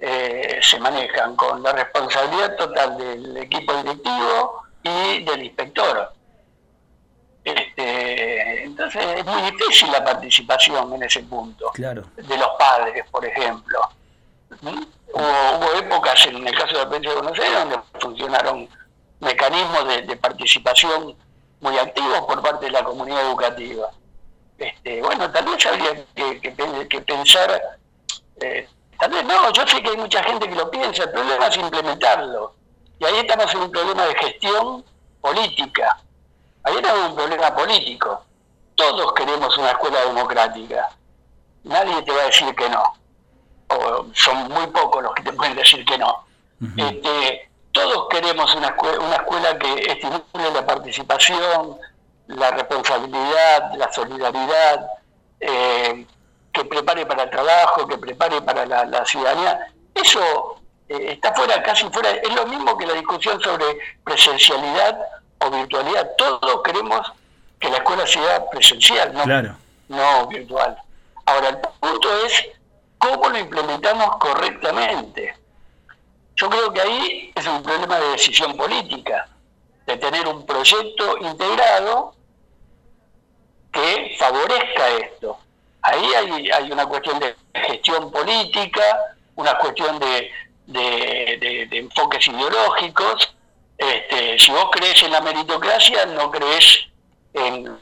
eh, 0.06 0.58
se 0.60 0.78
manejan 0.78 1.34
con 1.34 1.62
la 1.62 1.72
responsabilidad 1.72 2.56
total 2.56 2.98
del 2.98 3.38
equipo 3.38 3.72
directivo 3.72 4.62
y 4.82 5.24
del 5.24 5.44
inspector. 5.44 6.12
Este, 7.42 8.64
entonces 8.64 9.02
es 9.16 9.24
muy 9.24 9.50
difícil 9.50 9.90
la 9.90 10.04
participación 10.04 10.92
en 10.92 11.04
ese 11.04 11.20
punto 11.20 11.72
de 11.74 12.36
los 12.36 12.48
padres, 12.58 13.06
por 13.10 13.24
ejemplo. 13.24 13.80
¿Mm? 14.60 14.82
Hubo, 15.14 15.78
épocas, 15.78 16.26
en 16.26 16.46
el 16.48 16.54
caso 16.54 16.74
de 16.74 16.84
la 16.84 16.88
provincia 16.90 17.10
de 17.10 17.20
Buenos 17.22 17.38
Aires, 17.38 17.58
donde 17.60 17.78
funcionaron 17.98 18.68
mecanismos 19.20 20.06
de, 20.06 20.16
participación 20.16 21.16
muy 21.60 21.78
activos 21.78 22.20
por 22.26 22.42
parte 22.42 22.66
de 22.66 22.72
la 22.72 22.84
comunidad 22.84 23.22
educativa. 23.22 23.88
Este, 24.58 25.00
bueno, 25.00 25.30
tal 25.30 25.46
vez 25.46 25.64
habría 25.64 26.04
que, 26.14 27.00
pensar, 27.00 27.78
eh, 28.42 28.68
tal 28.98 29.10
vez 29.10 29.24
no, 29.24 29.52
yo 29.52 29.66
sé 29.66 29.82
que 29.82 29.90
hay 29.90 29.96
mucha 29.96 30.22
gente 30.22 30.48
que 30.48 30.54
lo 30.54 30.70
piensa, 30.70 31.04
el 31.04 31.10
problema 31.10 31.46
es 31.46 31.56
implementarlo. 31.56 32.54
Y 32.98 33.04
ahí 33.04 33.16
estamos 33.18 33.52
en 33.54 33.60
un 33.62 33.70
problema 33.70 34.04
de 34.06 34.14
gestión 34.14 34.84
política. 35.20 35.98
Ahí 36.62 36.74
tenemos 36.76 37.10
un 37.10 37.16
problema 37.16 37.54
político. 37.54 38.24
Todos 38.74 39.12
queremos 39.12 39.56
una 39.58 39.70
escuela 39.70 40.00
democrática. 40.06 40.90
Nadie 41.64 42.02
te 42.02 42.12
va 42.12 42.22
a 42.22 42.26
decir 42.26 42.54
que 42.54 42.68
no. 42.68 42.82
O 43.68 44.06
son 44.14 44.48
muy 44.48 44.66
pocos 44.68 45.02
los 45.02 45.14
que 45.14 45.22
te 45.22 45.32
pueden 45.32 45.56
decir 45.56 45.84
que 45.84 45.98
no. 45.98 46.24
este, 46.76 47.50
todos 47.72 48.08
queremos 48.08 48.54
una, 48.54 48.76
una 49.00 49.16
escuela 49.16 49.58
que 49.58 49.74
estimule 49.74 50.50
la 50.52 50.64
participación, 50.64 51.76
la 52.28 52.50
responsabilidad, 52.52 53.74
la 53.74 53.92
solidaridad, 53.92 54.86
eh, 55.40 56.06
que 56.54 56.64
prepare 56.64 57.04
para 57.04 57.24
el 57.24 57.30
trabajo, 57.30 57.86
que 57.86 57.98
prepare 57.98 58.40
para 58.40 58.64
la, 58.64 59.04
ciudadanía. 59.04 59.66
Eso 59.92 60.60
eh, 60.88 61.12
está 61.12 61.34
fuera, 61.34 61.60
casi 61.62 61.84
fuera, 61.90 62.10
es 62.12 62.34
lo 62.34 62.46
mismo 62.46 62.78
que 62.78 62.86
la 62.86 62.94
discusión 62.94 63.40
sobre 63.40 63.66
presencialidad 64.04 64.96
o 65.40 65.50
virtualidad. 65.50 66.12
Todos 66.16 66.62
queremos 66.62 67.12
que 67.58 67.68
la 67.68 67.78
escuela 67.78 68.06
sea 68.06 68.48
presencial, 68.48 69.12
no, 69.12 69.56
no 69.88 70.26
virtual. 70.28 70.76
Ahora, 71.26 71.48
el 71.48 71.58
punto 71.58 72.24
es 72.24 72.46
cómo 72.98 73.28
lo 73.28 73.38
implementamos 73.38 74.16
correctamente. 74.18 75.34
Yo 76.36 76.48
creo 76.48 76.72
que 76.72 76.80
ahí 76.80 77.32
es 77.34 77.46
un 77.46 77.62
problema 77.62 77.98
de 77.98 78.08
decisión 78.10 78.56
política, 78.56 79.28
de 79.86 79.96
tener 79.96 80.26
un 80.28 80.46
proyecto 80.46 81.18
integrado 81.18 82.14
que 83.72 84.16
favorezca 84.18 84.88
esto. 85.00 85.38
Ahí 85.84 86.04
hay, 86.14 86.50
hay 86.50 86.72
una 86.72 86.86
cuestión 86.86 87.18
de 87.20 87.34
gestión 87.54 88.10
política, 88.10 88.98
una 89.36 89.56
cuestión 89.58 89.98
de, 89.98 90.30
de, 90.66 91.68
enfoques 91.72 92.26
ideológicos. 92.26 93.34
Este, 93.76 94.38
si 94.38 94.50
vos 94.50 94.68
crees 94.72 95.02
en 95.02 95.12
la 95.12 95.20
meritocracia, 95.20 96.06
no 96.06 96.30
crees 96.30 96.86
en, 97.34 97.78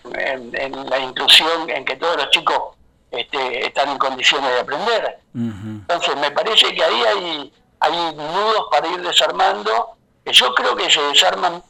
la 0.91 0.99
inclusión, 0.99 1.69
en 1.71 1.85
que 1.85 1.97
todos 1.97 2.17
los 2.17 2.31
chicos 2.31 2.77
este, 3.11 3.67
están 3.67 3.91
en 3.91 3.99
condiciones 3.99 4.51
de 4.51 4.61
aprender. 4.61 5.19
Entonces, 5.35 6.17
me 6.17 6.31
parece 6.31 6.75
que 6.75 6.83
ahí 6.83 7.03
hay 7.05 7.53
hay 7.83 8.15
nudos 8.15 8.67
para 8.71 8.87
ir 8.89 9.03
desarmando, 9.03 9.97
que 10.25 10.33
yo 10.33 10.55
creo 10.55 10.77
que 10.77 10.89
se 10.89 11.03
desarman 11.03 11.63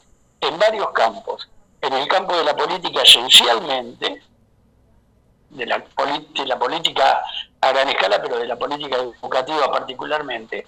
en 0.42 0.58
varios 0.58 0.90
campos. 0.90 1.48
En 1.80 1.94
el 1.94 2.06
campo 2.06 2.36
de 2.36 2.44
la 2.44 2.54
política 2.54 3.00
esencialmente, 3.02 4.22
de 5.52 5.66
la, 5.66 5.84
la 6.46 6.58
política 6.58 7.22
a 7.60 7.72
gran 7.72 7.88
escala, 7.88 8.20
pero 8.20 8.38
de 8.38 8.46
la 8.46 8.56
política 8.56 8.96
educativa 8.96 9.70
particularmente, 9.70 10.66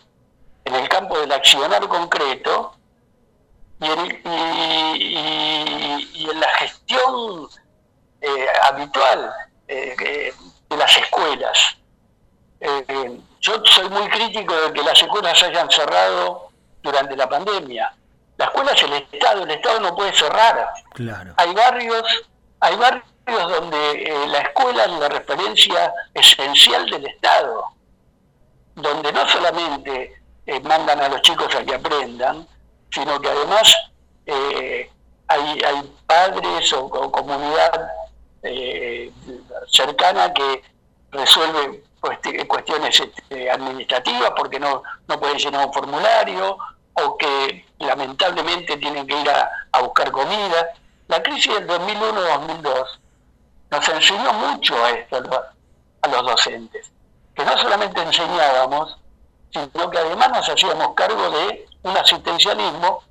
en 0.64 0.74
el 0.74 0.88
campo 0.88 1.18
del 1.18 1.32
accionar 1.32 1.86
concreto 1.88 2.74
y 3.80 3.86
en, 6.26 6.40
la 6.40 6.48
gestión 6.58 7.48
eh, 8.20 8.46
habitual 8.62 9.32
eh, 9.68 10.32
de 10.68 10.76
las 10.76 10.96
escuelas. 10.96 11.76
Eh, 12.60 13.20
yo 13.40 13.62
soy 13.64 13.88
muy 13.90 14.08
crítico 14.08 14.54
de 14.54 14.72
que 14.72 14.82
las 14.82 15.00
escuelas 15.00 15.42
hayan 15.42 15.70
cerrado 15.70 16.48
durante 16.82 17.16
la 17.16 17.28
pandemia. 17.28 17.94
La 18.36 18.46
escuela 18.46 18.72
es 18.72 18.82
el 18.82 18.92
Estado, 18.94 19.42
el 19.44 19.50
Estado 19.50 19.80
no 19.80 19.94
puede 19.94 20.12
cerrar. 20.14 20.68
Claro. 20.92 21.34
Hay 21.36 21.54
barrios, 21.54 22.24
hay 22.60 22.76
barrios 22.76 23.13
donde 23.26 23.92
eh, 24.02 24.26
la 24.28 24.38
escuela 24.40 24.84
es 24.84 24.92
la 24.92 25.08
referencia 25.08 25.92
esencial 26.12 26.88
del 26.90 27.06
Estado, 27.06 27.64
donde 28.74 29.12
no 29.12 29.28
solamente 29.28 30.22
eh, 30.46 30.60
mandan 30.60 31.00
a 31.00 31.08
los 31.08 31.22
chicos 31.22 31.54
a 31.54 31.64
que 31.64 31.74
aprendan, 31.74 32.46
sino 32.90 33.20
que 33.20 33.28
además 33.28 33.74
eh, 34.26 34.90
hay, 35.28 35.62
hay, 35.62 35.94
padres 36.06 36.72
o, 36.74 36.84
o 36.84 37.10
comunidad 37.10 37.88
cercana 39.72 40.32
que 40.34 40.62
resuelve 41.10 41.82
cuestiones 42.46 43.00
este, 43.00 43.50
administrativas 43.50 44.32
porque 44.36 44.60
no, 44.60 44.82
no 45.08 45.20
pueden 45.20 45.38
llenar 45.38 45.66
un 45.66 45.72
formulario 45.72 46.58
o 46.94 47.16
que 47.16 47.64
lamentablemente 47.78 48.76
tienen 48.76 49.06
que 49.06 49.20
ir 49.20 49.30
a, 49.30 49.80
buscar 49.80 50.10
comida. 50.12 50.68
La 51.08 51.22
crisis 51.22 51.52
del 51.54 51.66
2001-2002 51.66 52.86
nos 53.74 53.88
enseñó 53.88 54.32
mucho 54.32 54.84
a 54.84 54.90
esto 54.90 55.22
a 56.02 56.08
los 56.08 56.22
docentes, 56.26 56.90
que 57.34 57.44
no 57.44 57.56
solamente 57.58 58.02
enseñábamos, 58.02 58.98
sino 59.52 59.90
que 59.90 59.98
además 59.98 60.30
nos 60.30 60.48
hacíamos 60.48 60.94
cargo 60.94 61.30
de 61.30 61.66
un 61.82 61.96
asistencialismo 61.96 63.02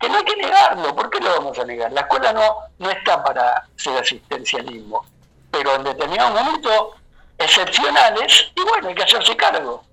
que 0.00 0.08
no 0.08 0.18
hay 0.18 0.24
que 0.24 0.36
negarlo, 0.36 0.94
¿por 0.96 1.10
qué 1.10 1.20
lo 1.20 1.30
vamos 1.30 1.58
a 1.58 1.64
negar? 1.64 1.92
La 1.92 2.00
escuela 2.00 2.32
no, 2.32 2.56
no 2.78 2.90
está 2.90 3.22
para 3.22 3.68
ser 3.76 3.96
asistencialismo, 3.98 5.04
pero 5.50 5.76
en 5.76 5.84
determinado 5.84 6.30
momento 6.30 6.94
excepcionales 7.38 8.50
y 8.56 8.62
bueno, 8.62 8.88
hay 8.88 8.94
que 8.94 9.04
hacerse 9.04 9.36
cargo. 9.36 9.84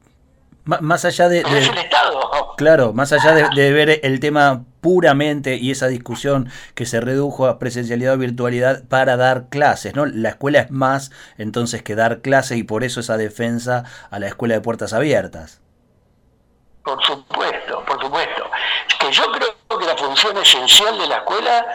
más 0.65 1.05
allá 1.05 1.29
de, 1.29 1.41
el 1.41 1.77
Estado. 1.77 2.55
Claro, 2.57 2.93
más 2.93 3.11
allá 3.11 3.33
de, 3.33 3.71
ver 3.71 3.99
el 4.01 4.19
tema 4.19 4.63
puramente 4.81 5.55
y 5.55 5.71
esa 5.71 5.87
discusión 5.87 6.49
que 6.75 6.85
se 6.85 7.01
redujo 7.01 7.47
a 7.47 7.59
presencialidad 7.59 8.15
o 8.15 8.17
virtualidad 8.17 8.83
para 8.87 9.17
dar 9.17 9.49
clases, 9.49 9.95
¿no? 9.95 10.05
La 10.05 10.29
escuela 10.29 10.59
es 10.59 10.71
más 10.71 11.11
entonces 11.37 11.83
que 11.83 11.95
dar 11.95 12.21
clases 12.21 12.57
y 12.57 12.63
por 12.63 12.83
eso 12.83 12.99
esa 12.99 13.17
defensa 13.17 13.83
a 14.09 14.19
la 14.19 14.27
escuela 14.27 14.55
de 14.55 14.61
puertas 14.61 14.93
abiertas. 14.93 15.61
Por 16.83 17.03
supuesto, 17.03 17.83
por 17.85 18.01
supuesto. 18.01 18.49
Que 18.99 19.11
yo 19.11 19.23
creo 19.31 19.79
que 19.79 19.85
la 19.85 19.97
función 19.97 20.37
esencial 20.37 20.97
de 20.97 21.07
la 21.07 21.17
escuela 21.17 21.65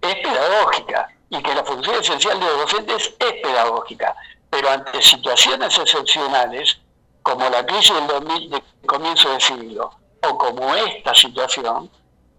es 0.00 0.14
pedagógica 0.16 1.08
y 1.30 1.42
que 1.42 1.54
la 1.54 1.64
función 1.64 1.96
esencial 2.00 2.38
de 2.40 2.46
los 2.46 2.58
docentes 2.58 3.14
es 3.18 3.32
pedagógica 3.42 4.14
pero 4.54 4.70
ante 4.70 5.02
situaciones 5.02 5.76
excepcionales, 5.76 6.78
como 7.22 7.48
la 7.50 7.66
crisis 7.66 7.92
del 7.92 8.06
2000 8.06 8.50
de 8.50 8.62
comienzo 8.86 9.28
del 9.30 9.40
siglo, 9.40 9.90
o 10.22 10.38
como 10.38 10.74
esta 10.76 11.12
situación, 11.12 11.90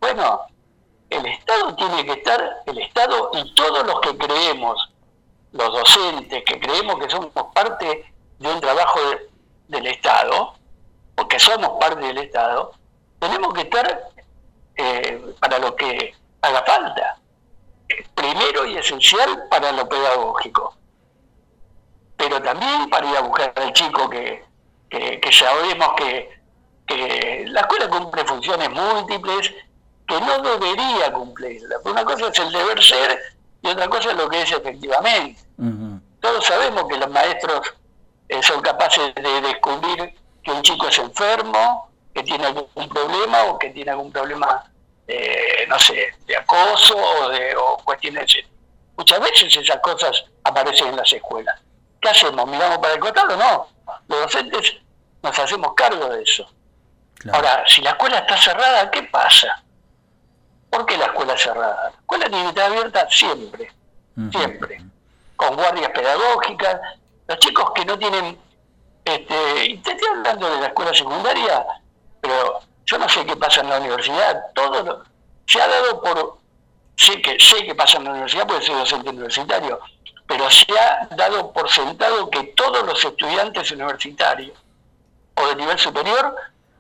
bueno, 0.05 0.41
el 1.09 1.25
Estado 1.25 1.75
tiene 1.75 2.05
que 2.05 2.13
estar, 2.13 2.61
el 2.65 2.77
Estado 2.79 3.31
y 3.33 3.53
todos 3.55 3.85
los 3.85 4.01
que 4.01 4.17
creemos, 4.17 4.93
los 5.51 5.71
docentes, 5.71 6.43
que 6.45 6.59
creemos 6.59 6.99
que 6.99 7.09
somos 7.09 7.31
parte 7.53 8.13
de 8.39 8.47
un 8.47 8.59
trabajo 8.61 8.99
del 9.67 9.87
Estado, 9.87 10.53
o 11.17 11.27
que 11.27 11.39
somos 11.39 11.79
parte 11.79 12.05
del 12.05 12.17
Estado, 12.17 12.71
tenemos 13.19 13.53
que 13.53 13.61
estar 13.61 14.01
eh, 14.75 15.33
para 15.39 15.59
lo 15.59 15.75
que 15.75 16.13
haga 16.41 16.63
falta. 16.63 17.17
Primero 18.13 18.65
y 18.65 18.77
esencial 18.77 19.47
para 19.49 19.71
lo 19.71 19.87
pedagógico 19.87 20.75
pero 22.17 22.41
también 22.41 22.89
para 22.89 23.09
ir 23.09 23.17
a 23.17 23.21
buscar 23.21 23.53
al 23.55 23.73
chico 23.73 24.09
que, 24.09 24.43
que, 24.89 25.31
sabemos 25.31 25.93
que, 25.97 26.29
que, 26.87 27.45
la 27.47 27.61
escuela 27.61 27.89
cumple 27.89 28.25
funciones 28.25 28.69
múltiples 28.69 29.53
que 30.07 30.19
no 30.21 30.41
debería 30.41 31.11
cumplirla. 31.11 31.77
Una 31.83 32.03
cosa 32.05 32.27
es 32.27 32.39
el 32.39 32.51
deber 32.51 32.83
ser 32.83 33.19
y 33.61 33.67
otra 33.67 33.87
cosa 33.87 34.11
es 34.11 34.17
lo 34.17 34.29
que 34.29 34.41
es 34.41 34.51
efectivamente. 34.51 35.41
Todos 36.19 36.45
sabemos 36.45 36.85
que 36.87 36.97
los 36.97 37.09
maestros 37.09 37.73
eh, 38.29 38.41
son 38.41 38.61
capaces 38.61 39.13
de 39.15 39.41
descubrir 39.41 40.13
que 40.43 40.51
un 40.51 40.61
chico 40.61 40.87
es 40.87 40.97
enfermo, 40.99 41.89
que 42.13 42.23
tiene 42.23 42.45
algún 42.45 42.89
problema 42.89 43.43
o 43.45 43.59
que 43.59 43.69
tiene 43.71 43.91
algún 43.91 44.11
problema, 44.11 44.63
eh, 45.07 45.65
no 45.67 45.77
sé, 45.79 46.13
de 46.25 46.37
acoso 46.37 46.95
o 46.95 47.29
de 47.29 47.55
o 47.55 47.77
cuestiones. 47.83 48.31
Muchas 48.97 49.19
veces 49.19 49.55
esas 49.55 49.79
cosas 49.79 50.23
aparecen 50.43 50.87
en 50.87 50.97
las 50.97 51.11
escuelas. 51.11 51.59
¿Qué 51.99 52.09
hacemos? 52.09 52.47
¿Miramos 52.47 52.77
para 52.77 52.93
el 52.93 52.99
costado? 52.99 53.35
No. 53.35 53.67
Los 54.07 54.21
docentes 54.21 54.75
nos 55.21 55.37
hacemos 55.37 55.73
cargo 55.73 56.07
de 56.09 56.23
eso. 56.23 56.47
Ahora, 57.33 57.63
si 57.67 57.81
la 57.81 57.91
escuela 57.91 58.19
está 58.19 58.37
cerrada, 58.37 58.89
¿qué 58.91 59.03
pasa? 59.03 59.63
¿Por 60.75 60.85
qué 60.85 60.97
la 60.97 61.05
escuela 61.05 61.33
es 61.35 61.41
cerrada? 61.41 61.83
La 61.83 61.89
escuela 61.89 62.25
tiene 62.25 62.43
que 62.43 62.49
estar 62.49 62.69
abierta 62.69 63.07
siempre, 63.09 63.71
siempre, 64.29 64.81
con 65.38 65.55
guardias 65.55 65.89
pedagógicas. 65.91 66.81
Los 67.27 67.39
chicos 67.39 67.71
que 67.73 67.85
no 67.85 67.97
tienen 67.97 68.38
Este, 69.05 69.65
y 69.67 69.77
te 69.77 69.91
estoy 69.91 70.09
hablando 70.09 70.49
de 70.49 70.59
la 70.59 70.67
escuela 70.67 70.93
secundaria, 70.93 71.65
pero 72.19 72.59
yo 72.85 72.97
no 72.97 73.07
sé 73.07 73.25
qué 73.25 73.38
pasa 73.38 73.61
en 73.61 73.69
la 73.69 73.77
universidad. 73.77 74.47
Todo 74.53 75.03
se 75.45 75.61
ha 75.61 75.67
dado 75.67 76.01
por, 76.01 76.39
sé 76.97 77.21
que 77.21 77.39
sé 77.39 77.65
que 77.65 77.73
pasa 77.73 77.95
en 77.97 78.03
la 78.03 78.11
universidad 78.11 78.45
porque 78.45 78.65
soy 78.65 78.75
docente 78.75 79.09
universitario, 79.11 79.79
pero 80.27 80.51
se 80.51 80.77
ha 80.77 81.07
dado 81.15 81.53
por 81.53 81.69
sentado 81.69 82.29
que 82.29 82.43
todos 82.57 82.85
los 82.85 83.05
estudiantes 83.05 83.71
universitarios 83.71 84.57
o 85.35 85.47
de 85.47 85.55
nivel 85.55 85.79
superior 85.79 86.35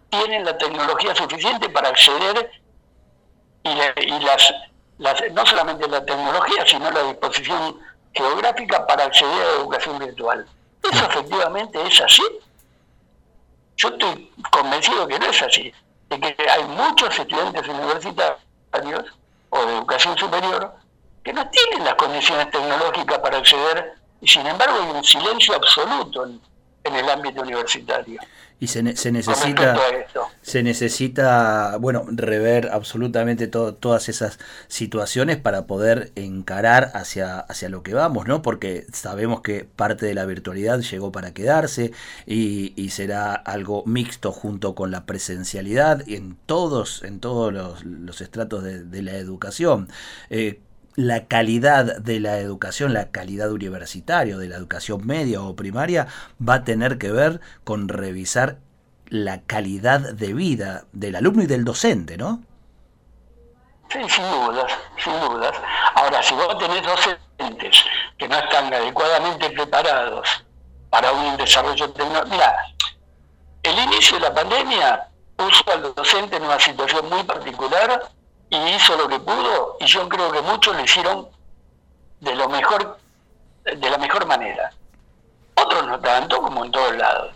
tienen 0.09 0.43
la 0.43 0.57
tecnología 0.57 1.15
suficiente 1.15 1.69
para 1.69 1.89
acceder 1.89 2.51
y, 3.65 3.69
y 3.69 4.19
las, 4.19 4.53
las, 4.99 5.21
no 5.31 5.45
solamente 5.45 5.87
la 5.87 6.05
tecnología, 6.05 6.65
sino 6.65 6.89
la 6.91 7.03
disposición 7.03 7.79
geográfica 8.13 8.85
para 8.85 9.05
acceder 9.05 9.41
a 9.41 9.45
la 9.45 9.53
educación 9.61 9.99
virtual. 9.99 10.45
¿Eso 10.83 11.05
efectivamente 11.05 11.81
es 11.81 12.01
así? 12.01 12.23
Yo 13.77 13.89
estoy 13.89 14.31
convencido 14.51 15.07
que 15.07 15.19
no 15.19 15.25
es 15.25 15.41
así, 15.41 15.73
de 16.09 16.19
que 16.19 16.49
hay 16.49 16.63
muchos 16.63 17.17
estudiantes 17.19 17.67
universitarios 17.67 19.03
o 19.49 19.65
de 19.65 19.73
educación 19.77 20.17
superior 20.17 20.73
que 21.23 21.33
no 21.33 21.49
tienen 21.49 21.83
las 21.83 21.95
condiciones 21.95 22.51
tecnológicas 22.51 23.17
para 23.19 23.39
acceder 23.39 23.95
y 24.21 24.27
sin 24.27 24.45
embargo 24.45 24.75
hay 24.81 24.91
un 24.91 25.03
silencio 25.03 25.55
absoluto 25.55 26.25
en 26.25 26.39
el 26.93 27.09
ámbito 27.09 27.41
universitario. 27.41 28.19
Y 28.57 28.67
se, 28.67 28.95
se 28.95 29.11
necesita 29.11 29.77
se 30.41 30.63
necesita 30.63 31.75
bueno 31.77 32.05
rever 32.07 32.69
absolutamente 32.71 33.47
todas 33.47 34.07
esas 34.07 34.39
situaciones 34.69 35.35
para 35.35 35.67
poder 35.67 36.13
encarar 36.15 36.91
hacia 36.93 37.39
hacia 37.39 37.67
lo 37.67 37.83
que 37.83 37.93
vamos 37.93 38.27
no 38.27 38.41
porque 38.41 38.85
sabemos 38.93 39.41
que 39.41 39.65
parte 39.65 40.05
de 40.05 40.13
la 40.13 40.25
virtualidad 40.25 40.79
llegó 40.79 41.11
para 41.11 41.33
quedarse 41.33 41.91
y, 42.25 42.71
y 42.81 42.91
será 42.91 43.33
algo 43.33 43.83
mixto 43.85 44.31
junto 44.31 44.73
con 44.73 44.89
la 44.89 45.05
presencialidad 45.05 46.07
en 46.07 46.37
todos 46.45 47.03
en 47.03 47.19
todos 47.19 47.51
los, 47.51 47.83
los 47.83 48.21
estratos 48.21 48.63
de, 48.63 48.83
de, 48.83 49.01
la 49.01 49.13
educación. 49.13 49.89
Eh, 50.29 50.61
la 50.95 51.25
calidad 51.25 51.97
de 51.97 52.19
la 52.19 52.37
educación, 52.37 52.93
la 52.93 53.11
calidad 53.11 53.51
universitaria, 53.51 54.37
de 54.37 54.47
la 54.47 54.55
educación 54.55 55.05
media 55.05 55.41
o 55.41 55.55
primaria, 55.55 56.07
va 56.41 56.55
a 56.55 56.63
tener 56.63 56.97
que 56.97 57.11
ver 57.11 57.41
con 57.63 57.89
revisar 57.89 58.57
la 59.07 59.41
calidad 59.41 59.99
de 59.99 60.33
vida 60.33 60.85
del 60.93 61.15
alumno 61.15 61.43
y 61.43 61.47
del 61.47 61.65
docente, 61.65 62.17
¿no? 62.17 62.41
Sí, 63.89 63.99
sin 64.09 64.23
dudas, 64.31 64.71
sin 65.03 65.19
dudas. 65.19 65.55
Ahora, 65.93 66.23
si 66.23 66.33
vos 66.33 66.57
tenés 66.57 66.81
docentes 66.81 67.83
que 68.17 68.27
no 68.27 68.37
están 68.37 68.73
adecuadamente 68.73 69.49
preparados 69.51 70.27
para 70.89 71.11
un 71.11 71.37
desarrollo 71.37 71.89
tecnológico, 71.91 72.29
mira, 72.31 72.55
el 73.63 73.77
inicio 73.79 74.15
de 74.15 74.21
la 74.21 74.33
pandemia 74.33 75.07
puso 75.35 75.63
al 75.71 75.93
docente 75.93 76.37
en 76.37 76.43
una 76.43 76.59
situación 76.59 77.09
muy 77.09 77.23
particular 77.23 78.09
y 78.49 78.57
hizo 78.57 78.95
lo 78.95 79.07
que 79.07 79.19
pudo 79.19 79.77
y 79.79 79.85
yo 79.85 80.07
creo 80.07 80.31
que 80.31 80.41
muchos 80.41 80.75
lo 80.75 80.83
hicieron 80.83 81.27
de 82.19 82.35
lo 82.35 82.49
mejor 82.49 82.97
de 83.63 83.89
la 83.89 83.97
mejor 83.97 84.25
manera. 84.25 84.71
Otros 85.55 85.87
no 85.87 85.99
tanto 85.99 86.41
como 86.41 86.65
en 86.65 86.71
todos 86.71 86.95
lados. 86.95 87.33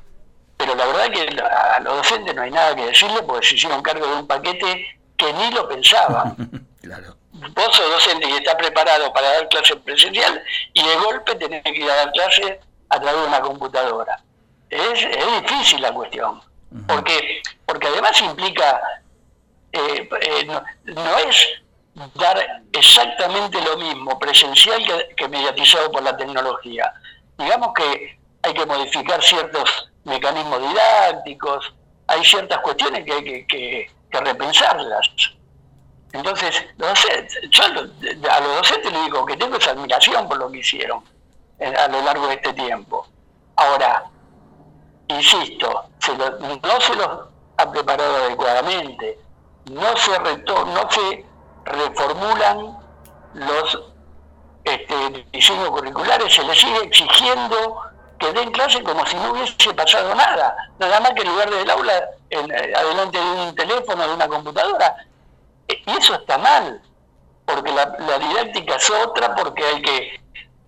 Pero 0.58 0.76
la 0.76 0.86
verdad 0.86 1.10
que 1.12 1.42
a 1.42 1.80
los 1.80 1.98
docentes 1.98 2.36
no 2.36 2.42
hay 2.42 2.52
nada 2.52 2.76
que 2.76 2.86
decirle 2.86 3.24
porque 3.24 3.48
se 3.48 3.56
hicieron 3.56 3.82
cargo 3.82 4.06
de 4.06 4.14
un 4.14 4.28
paquete 4.28 5.00
que 5.18 5.34
ni 5.34 5.52
lo 5.52 5.68
pensaban. 5.68 6.36
Claro. 6.82 7.18
vos 7.34 7.76
sos 7.76 7.92
docente 7.92 8.28
y 8.28 8.38
estás 8.38 8.56
preparado 8.56 9.12
para 9.12 9.34
dar 9.34 9.50
clase 9.50 9.76
presencial 9.76 10.42
y 10.74 10.82
de 10.82 10.96
golpe 10.96 11.36
tenés 11.36 11.62
que 11.62 11.76
ir 11.76 11.92
a 11.92 11.96
dar 11.98 12.12
clase 12.14 12.62
a 12.88 13.00
través 13.00 13.22
de 13.22 13.28
una 13.28 13.42
computadora. 13.42 14.24
Es, 14.70 15.04
es 15.04 15.42
difícil 15.42 15.82
la 15.82 15.92
cuestión. 15.94 16.42
Porque 16.88 17.42
porque 17.66 17.88
además 17.88 18.20
implica 18.22 18.82
eh, 19.72 20.10
eh, 20.22 20.46
no, 20.46 21.18
es 21.18 21.48
dar 22.16 22.64
exactamente 22.74 23.62
lo 23.62 23.78
mismo 23.78 24.18
presencial 24.18 24.82
que, 25.16 25.28
mediatizado 25.28 25.92
por 25.92 26.04
la 26.04 26.16
tecnología. 26.16 26.92
Digamos 27.38 27.74
que 27.74 28.20
hay 28.42 28.54
que 28.54 28.66
modificar 28.66 29.22
ciertos 29.22 29.92
mecanismos 30.06 30.60
didácticos, 30.62 31.74
hay 32.08 32.24
ciertas 32.24 32.60
cuestiones 32.60 33.06
que 33.06 33.14
hay 33.14 33.46
que, 33.46 33.92
repensarlas. 34.12 35.08
Entonces, 36.12 36.66
yo 37.52 37.64
a 37.64 37.70
los 38.40 38.56
docentes 38.58 38.92
les 38.92 39.06
digo 39.06 39.26
que 39.26 39.38
tengo 39.38 39.58
esa 39.58 39.72
admiración 39.72 40.28
por 40.28 40.38
lo 40.38 40.52
que 40.52 40.58
hicieron 40.58 41.04
eh, 41.60 41.68
a 41.68 41.88
lo 41.88 42.02
largo 42.02 42.28
de 42.28 42.34
este 42.36 42.54
tiempo. 42.54 43.08
Ahora, 43.56 44.06
insisto, 45.10 45.86
no 46.64 46.82
se 46.82 46.96
los 46.96 47.28
ha 47.58 47.72
preparado 47.72 48.16
adecuadamente, 48.16 49.20
no 49.66 49.98
se, 49.98 50.20
no 50.46 50.92
se 50.92 51.26
reformulan 51.66 52.78
los 53.34 53.80
este, 54.64 55.26
diseños 55.32 55.70
curriculares, 55.70 56.34
se 56.34 56.44
les 56.44 56.60
sigue 56.60 56.84
exigiendo 56.84 57.82
que 58.20 58.34
den 58.34 58.52
clase 58.52 58.84
como 58.84 59.06
si 59.06 59.16
no 59.16 59.32
hubiese 59.32 59.74
pasado 59.74 60.14
nada, 60.14 60.56
nada 60.78 61.00
más 61.00 61.14
que 61.14 61.22
en 61.22 61.30
lugar 61.30 61.50
del 61.50 61.70
aula 61.70 62.04
en, 62.30 62.52
eh, 62.52 62.74
adelante 62.76 63.18
de 63.18 63.26
un 63.26 63.56
teléfono, 63.56 64.08
de 64.08 64.14
una 64.14 64.28
computadora. 64.28 64.96
E, 65.68 65.82
y 65.86 65.92
eso 65.98 66.16
está 66.16 66.38
mal, 66.38 66.82
porque 67.46 67.72
la, 67.72 67.86
didáctica 68.20 68.76
es 68.76 68.90
otra, 68.90 69.36
porque 69.36 69.64
hay 69.64 69.82
que 69.82 70.22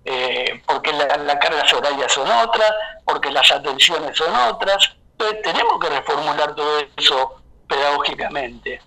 eh, 0.03 0.63
porque 0.65 0.91
las 0.93 1.21
la 1.21 1.37
cargas 1.37 1.71
horarias 1.73 2.11
son 2.11 2.27
otras, 2.31 2.71
porque 3.05 3.29
las 3.29 3.51
atenciones 3.51 4.17
son 4.17 4.33
otras. 4.49 4.95
Entonces 5.11 5.41
tenemos 5.43 5.79
que 5.79 5.89
reformular 5.89 6.55
todo 6.55 6.79
eso 6.97 7.40
pedagógicamente. 7.71 8.81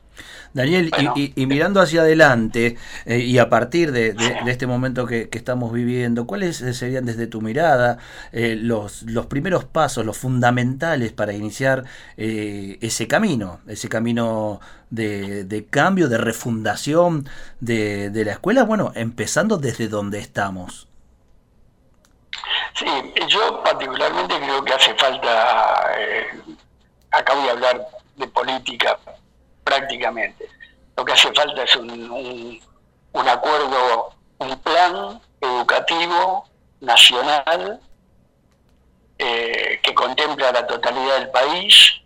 Daniel, 0.55 0.93
y, 1.17 1.47
mirando 1.47 1.81
hacia 1.81 2.03
adelante 2.03 2.77
eh, 3.07 3.19
y 3.19 3.39
a 3.39 3.49
partir 3.51 3.91
de, 3.91 4.15
este 4.47 4.69
momento 4.69 5.05
que, 5.05 5.29
estamos 5.33 5.73
viviendo, 5.73 6.29
¿cuáles 6.29 6.59
serían 6.59 7.05
desde 7.05 7.27
tu 7.27 7.41
mirada 7.41 7.99
eh, 8.31 8.55
los, 8.57 9.03
los 9.03 9.27
primeros 9.27 9.65
pasos, 9.65 10.07
los 10.07 10.17
fundamentales 10.17 11.13
para 11.13 11.33
iniciar 11.33 11.85
eh, 12.17 12.79
ese 12.81 13.09
camino, 13.09 13.61
ese 13.67 13.89
camino 13.89 14.61
de, 14.91 15.67
cambio, 15.71 16.09
de 16.09 16.19
refundación 16.19 17.29
de, 17.59 18.11
de 18.11 18.25
la 18.25 18.33
escuela? 18.33 18.63
Bueno, 18.63 18.93
empezando 18.95 19.57
desde 19.57 19.89
donde 19.89 20.21
estamos. 20.21 20.87
Sí, 22.75 22.87
yo 23.29 23.61
particularmente 23.65 24.37
creo 24.39 24.65
que 24.65 24.73
hace 24.73 24.95
falta, 24.95 25.85
acabo 27.11 27.43
de 27.43 27.51
hablar 27.51 27.94
de 28.17 28.27
política 28.29 28.99
prácticamente. 29.63 30.49
Lo 30.97 31.05
que 31.05 31.13
hace 31.13 31.33
falta 31.33 31.63
es 31.63 31.75
un, 31.77 32.61
un, 33.13 33.29
acuerdo, 33.29 34.15
un 34.39 34.59
plan 34.61 35.21
educativo 35.41 36.49
nacional 36.81 37.81
eh, 39.19 39.81
que 39.83 39.95
contempla 39.95 40.53
la 40.53 40.67
totalidad 40.67 41.19
del 41.19 41.31
país, 41.31 42.01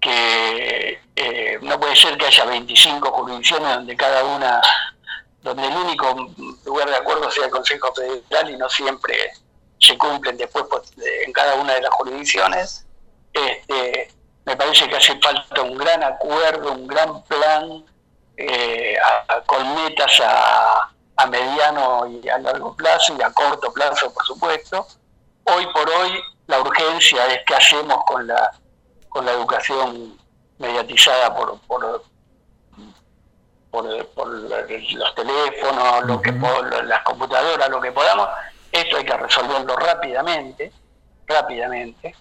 que 0.00 1.00
eh, 1.16 1.58
no 1.62 1.80
puede 1.80 1.96
ser 1.96 2.16
que 2.16 2.26
haya 2.26 2.44
25 2.44 3.10
jurisdicciones 3.10 3.74
donde 3.74 3.96
cada 3.96 4.24
una, 4.24 4.60
donde 5.42 5.66
el 5.66 5.76
único 5.76 6.30
lugar 6.64 6.88
de 6.88 6.96
acuerdo 6.96 7.30
sea 7.30 7.46
el 7.46 7.50
Consejo 7.50 7.92
Federal 7.92 8.50
y 8.50 8.56
no 8.56 8.68
siempre 8.68 9.14
se 9.80 9.96
cumplen 9.96 10.36
después 10.36 10.64
pues, 10.70 10.92
en 11.26 11.32
cada 11.32 11.54
una 11.54 11.74
de 11.74 11.82
las 11.82 11.90
jurisdicciones. 11.94 12.86
Este, 13.32 14.12
me 14.48 14.56
parece 14.56 14.88
que 14.88 14.96
hace 14.96 15.20
falta 15.20 15.60
un 15.60 15.76
gran 15.76 16.02
acuerdo, 16.02 16.72
un 16.72 16.86
gran 16.86 17.22
plan 17.24 17.84
eh, 18.34 18.96
con 19.44 19.74
metas 19.74 20.22
a, 20.24 20.90
mediano 21.28 22.06
y 22.06 22.26
a 22.30 22.38
largo 22.38 22.74
plazo 22.74 23.14
y 23.18 23.22
a 23.22 23.30
corto 23.30 23.70
plazo, 23.74 24.10
por 24.14 24.24
supuesto. 24.24 24.86
Hoy 25.44 25.66
por 25.74 25.86
hoy 25.90 26.18
la 26.46 26.60
urgencia 26.60 27.26
es 27.26 27.40
qué 27.46 27.56
hacemos 27.56 28.04
con 28.06 28.26
la, 28.26 28.50
con 29.10 29.26
la 29.26 29.32
educación 29.32 30.16
mediatizada 30.56 31.36
por, 31.36 31.60
por, 31.66 32.02
por, 33.70 33.84
los 33.84 35.14
teléfonos, 35.14 36.04
lo 36.06 36.22
que, 36.22 36.32
las 36.84 37.02
computadoras, 37.02 37.68
lo 37.68 37.82
que 37.82 37.92
podamos. 37.92 38.30
Esto 38.72 38.96
hay 38.96 39.04
que 39.04 39.16
resolverlo 39.16 39.76
rápidamente, 39.76 40.72
rápidamente. 41.26 42.16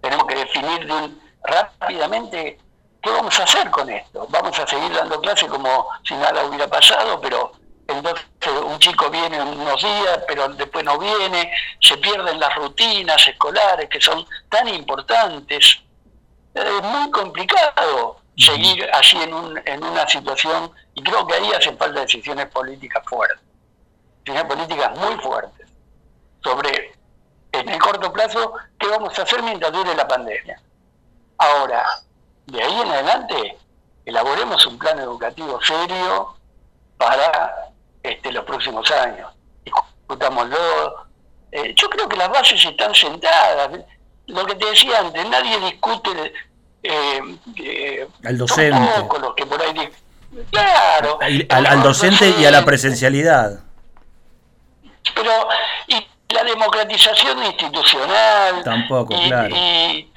Tenemos 0.00 0.26
que 0.26 0.34
definir 0.34 0.86
de 0.86 0.92
un, 0.92 1.27
rápidamente 1.48 2.58
qué 3.02 3.10
vamos 3.10 3.38
a 3.38 3.44
hacer 3.44 3.70
con 3.70 3.88
esto. 3.90 4.26
Vamos 4.30 4.58
a 4.58 4.66
seguir 4.66 4.92
dando 4.92 5.20
clases 5.20 5.48
como 5.48 5.88
si 6.04 6.14
nada 6.14 6.44
hubiera 6.44 6.68
pasado, 6.68 7.20
pero 7.20 7.52
entonces 7.86 8.26
un 8.64 8.78
chico 8.78 9.10
viene 9.10 9.40
unos 9.40 9.82
días, 9.82 10.20
pero 10.26 10.48
después 10.48 10.84
no 10.84 10.98
viene, 10.98 11.50
se 11.80 11.96
pierden 11.96 12.38
las 12.38 12.54
rutinas 12.54 13.26
escolares 13.26 13.88
que 13.88 14.00
son 14.00 14.26
tan 14.48 14.68
importantes. 14.68 15.80
Es 16.54 16.82
muy 16.82 17.10
complicado 17.10 18.20
seguir 18.36 18.88
así 18.92 19.16
en, 19.16 19.34
un, 19.34 19.60
en 19.64 19.82
una 19.82 20.06
situación 20.08 20.70
y 20.94 21.02
creo 21.02 21.26
que 21.26 21.34
ahí 21.34 21.52
hacen 21.52 21.76
falta 21.76 22.00
decisiones 22.00 22.46
políticas 22.46 23.02
fuertes, 23.06 23.40
decisiones 24.24 24.54
políticas 24.54 24.98
muy 24.98 25.14
fuertes 25.18 25.68
sobre 26.42 26.94
en 27.52 27.68
el 27.68 27.78
corto 27.78 28.12
plazo 28.12 28.52
qué 28.78 28.86
vamos 28.88 29.18
a 29.18 29.22
hacer 29.22 29.42
mientras 29.42 29.72
dure 29.72 29.94
la 29.94 30.06
pandemia. 30.06 30.60
Ahora, 31.38 31.84
de 32.46 32.62
ahí 32.62 32.80
en 32.80 32.88
adelante, 32.88 33.58
elaboremos 34.04 34.66
un 34.66 34.78
plan 34.78 34.98
educativo 34.98 35.60
serio 35.62 36.34
para 36.96 37.70
este, 38.02 38.32
los 38.32 38.44
próximos 38.44 38.90
años. 38.90 39.30
Discutámoslo. 39.64 40.56
Eh, 41.52 41.74
yo 41.76 41.88
creo 41.88 42.08
que 42.08 42.16
las 42.16 42.28
bases 42.28 42.64
están 42.64 42.94
sentadas. 42.94 43.70
Lo 44.26 44.44
que 44.46 44.54
te 44.56 44.66
decía 44.66 44.98
antes, 45.00 45.28
nadie 45.28 45.58
discute 45.60 46.32
eh, 46.82 47.38
eh, 47.56 48.08
al 48.24 48.38
docente. 48.38 48.80
los 49.20 49.34
que 49.34 49.46
por 49.46 49.60
ahí 49.62 49.90
claro. 50.50 51.18
Al, 51.20 51.82
docente 51.82 52.34
y 52.38 52.44
a 52.44 52.50
la 52.50 52.64
presencialidad. 52.64 53.60
Pero, 55.14 55.30
y 55.86 56.06
la 56.34 56.44
democratización 56.44 57.42
institucional. 57.44 58.62
Tampoco, 58.62 59.14
claro. 59.26 59.54
Y, 59.54 60.10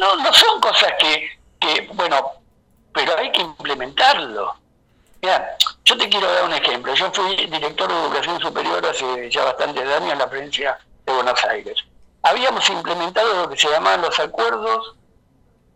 no, 0.00 0.16
no, 0.16 0.32
son 0.32 0.60
cosas 0.60 0.92
que, 0.98 1.38
que, 1.60 1.88
bueno, 1.94 2.32
pero 2.92 3.16
hay 3.18 3.30
que 3.30 3.42
implementarlo. 3.42 4.54
Mira, 5.20 5.56
yo 5.84 5.96
te 5.96 6.08
quiero 6.08 6.32
dar 6.32 6.44
un 6.44 6.52
ejemplo. 6.54 6.94
Yo 6.94 7.12
fui 7.12 7.36
director 7.46 7.88
de 7.88 8.00
educación 8.00 8.40
superior 8.40 8.84
hace 8.86 9.30
ya 9.30 9.44
bastantes 9.44 9.86
años 9.88 10.12
en 10.12 10.18
la 10.18 10.28
provincia 10.28 10.78
de 11.06 11.12
Buenos 11.12 11.44
Aires. 11.44 11.78
Habíamos 12.22 12.68
implementado 12.70 13.42
lo 13.42 13.48
que 13.48 13.56
se 13.56 13.68
llamaban 13.68 14.02
los 14.02 14.18
acuerdos 14.18 14.94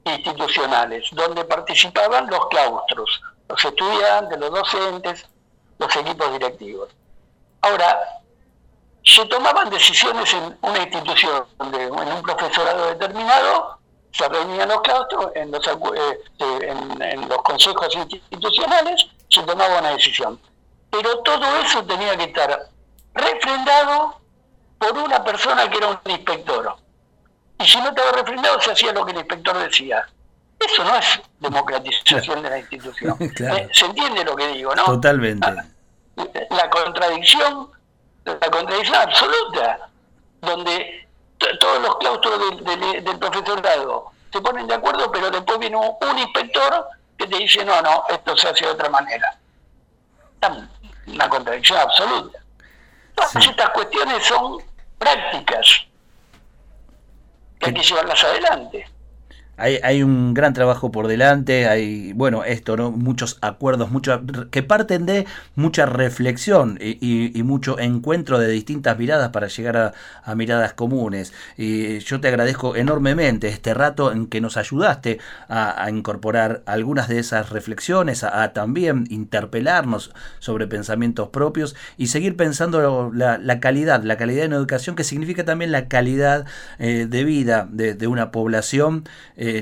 institucionales, 0.05 1.09
donde 1.13 1.45
participaban 1.45 2.29
los 2.29 2.47
claustros, 2.49 3.23
los 3.49 3.65
estudiantes, 3.65 4.39
los 4.39 4.51
docentes, 4.51 5.27
los 5.79 5.95
equipos 5.97 6.33
directivos. 6.33 6.89
Ahora, 7.61 7.99
se 9.07 9.25
tomaban 9.27 9.71
decisiones 9.71 10.35
en 10.35 10.59
una 10.63 10.83
institución, 10.83 11.45
donde 11.59 11.85
en 11.85 11.93
un 11.93 12.23
profesorado 12.23 12.89
determinado 12.89 13.79
se 14.11 14.29
reunían 14.29 14.69
los 14.69 14.81
claustros, 14.81 15.31
en 15.35 15.51
los, 15.51 15.67
eh, 15.67 16.19
en, 16.41 17.29
los 17.29 17.39
consejos 17.43 17.95
institucionales 17.95 19.07
se 19.31 19.43
tomaba 19.43 19.79
una 19.79 19.91
decisión. 19.91 20.41
Pero 20.91 21.19
todo 21.21 21.45
eso 21.65 21.85
tenía 21.85 22.17
que 22.17 22.25
estar 22.25 22.69
refrendado 23.15 24.21
por 24.79 24.99
una 24.99 25.23
persona 25.23 25.69
que 25.71 25.79
era 25.79 25.89
un 25.89 25.99
inspector. 26.11 26.77
Y 27.61 27.65
si 27.65 27.79
no 27.81 27.89
estaba 27.89 28.13
refrendado, 28.13 28.61
se 28.61 28.73
hacía 28.73 28.93
lo 28.93 29.05
que 29.05 29.13
el 29.13 29.19
inspector 29.19 29.57
decía. 29.59 30.07
Eso 30.59 30.85
no 30.85 30.97
es 30.97 31.21
democratización 31.41 32.43
de 32.43 32.51
la 32.51 32.59
institución. 32.59 33.17
Eh, 33.21 33.69
¿Se 33.73 33.85
entiende 33.85 34.25
lo 34.25 34.35
que 34.35 34.49
digo, 34.49 34.75
no? 34.75 34.85
Totalmente. 34.85 35.47
La, 36.51 36.71
contradicción, 36.71 37.71
la 38.27 38.51
contradicción 38.51 38.97
absoluta, 38.97 39.89
donde 40.41 41.09
todos 41.61 41.83
los 41.83 41.97
claustros 41.97 42.39
del, 42.65 43.19
profesorado 43.19 44.11
se 44.33 44.41
ponen 44.41 44.67
de 44.67 44.75
acuerdo, 44.75 45.11
pero 45.11 45.31
después 45.31 45.59
viene 45.59 45.77
un, 45.77 46.19
inspector 46.19 46.89
que 47.17 47.27
te 47.27 47.39
dice, 47.39 47.65
no, 47.65 47.81
no, 47.83 48.05
esto 48.09 48.37
se 48.37 48.49
hace 48.49 48.67
de 48.67 48.73
otra 48.73 48.89
manera. 48.91 49.39
Una 51.07 51.29
contradicción 51.29 51.79
absoluta. 51.79 52.39
Todas 53.15 53.37
estas 53.37 53.71
cuestiones 53.71 54.25
son 54.25 54.63
prácticas 54.99 55.87
hay 57.67 57.75
que 57.75 57.83
llevarlas 57.83 58.23
adelante. 58.25 58.89
Hay, 59.57 59.79
hay, 59.83 60.03
un 60.03 60.35
gran 60.35 60.53
trabajo 60.53 60.91
por 60.91 61.09
delante, 61.09 61.67
hay, 61.67 62.13
bueno, 62.13 62.45
esto, 62.45 62.77
¿no? 62.77 62.91
Muchos 62.91 63.39
acuerdos, 63.41 63.91
mucho, 63.91 64.23
que 64.51 64.63
parten 64.63 65.07
de 65.07 65.27
mucha 65.55 65.87
reflexión 65.87 66.79
y, 66.81 67.43
mucho 67.43 67.79
encuentro 67.79 68.39
de 68.39 68.49
distintas 68.49 68.99
miradas 68.99 69.31
para 69.31 69.47
llegar 69.49 69.95
a, 70.25 70.35
miradas 70.35 70.75
comunes. 70.75 71.33
Y 71.57 72.01
yo 72.01 72.21
te 72.21 72.29
agradezco 72.29 72.77
enormemente 72.77 73.49
este 73.49 73.75
rato 73.75 74.13
en 74.13 74.27
que 74.27 74.41
nos 74.41 74.57
ayudaste 74.57 75.19
a, 75.49 75.89
incorporar 75.91 76.63
algunas 76.67 77.09
de 77.09 77.19
esas 77.19 77.51
reflexiones, 77.51 78.25
a, 78.25 78.53
también 78.53 79.07
interpelarnos 79.11 80.13
sobre 80.39 80.67
pensamientos 80.67 81.29
propios 81.29 81.77
y 81.97 82.09
seguir 82.09 82.37
pensando 82.37 83.11
la, 83.15 83.61
calidad, 83.61 84.03
la 84.03 84.17
calidad 84.17 84.45
en 84.45 84.53
educación, 84.53 84.97
que 84.97 85.05
significa 85.05 85.45
también 85.45 85.73
la 85.73 85.89
calidad 85.89 86.47
eh, 86.79 87.07
de 87.09 87.25
vida 87.25 87.69
de, 87.71 88.07
una 88.07 88.31
población. 88.31 89.05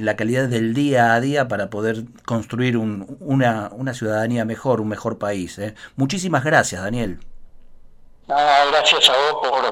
La 0.00 0.16
calidad 0.16 0.48
del 0.48 0.74
día 0.74 1.14
a 1.14 1.20
día 1.20 1.48
para 1.48 1.70
poder 1.70 2.04
construir 2.24 2.76
una, 2.76 3.70
ciudadanía 3.92 4.44
mejor, 4.44 4.80
un 4.80 4.88
mejor 4.88 5.18
país. 5.18 5.58
¿eh? 5.58 5.74
Muchísimas 5.96 6.44
gracias, 6.44 6.82
Daniel. 6.82 7.20
gracias 8.26 9.10
a 9.10 9.12
vos 9.12 9.48
por, 9.48 9.64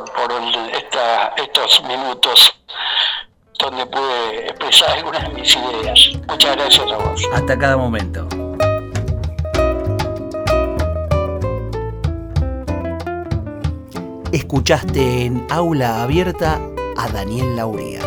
estos 1.43 1.83
minutos 1.85 2.55
donde 3.59 3.87
pude 3.87 4.49
expresar 4.49 4.99
algunas 4.99 5.23
de 5.23 5.35
mis 5.35 5.57
ideas. 5.57 6.11
Muchas 6.29 6.57
gracias 6.57 6.93
a 6.93 6.97
vos. 6.97 7.23
Hasta 7.33 7.59
cada 7.59 7.77
momento. 7.77 8.29
Escuchaste 14.33 15.27
en 15.27 15.47
Aula 15.51 16.03
Abierta 16.03 16.59
a 16.97 17.09
Daniel 17.09 17.55
Lauría 17.55 18.01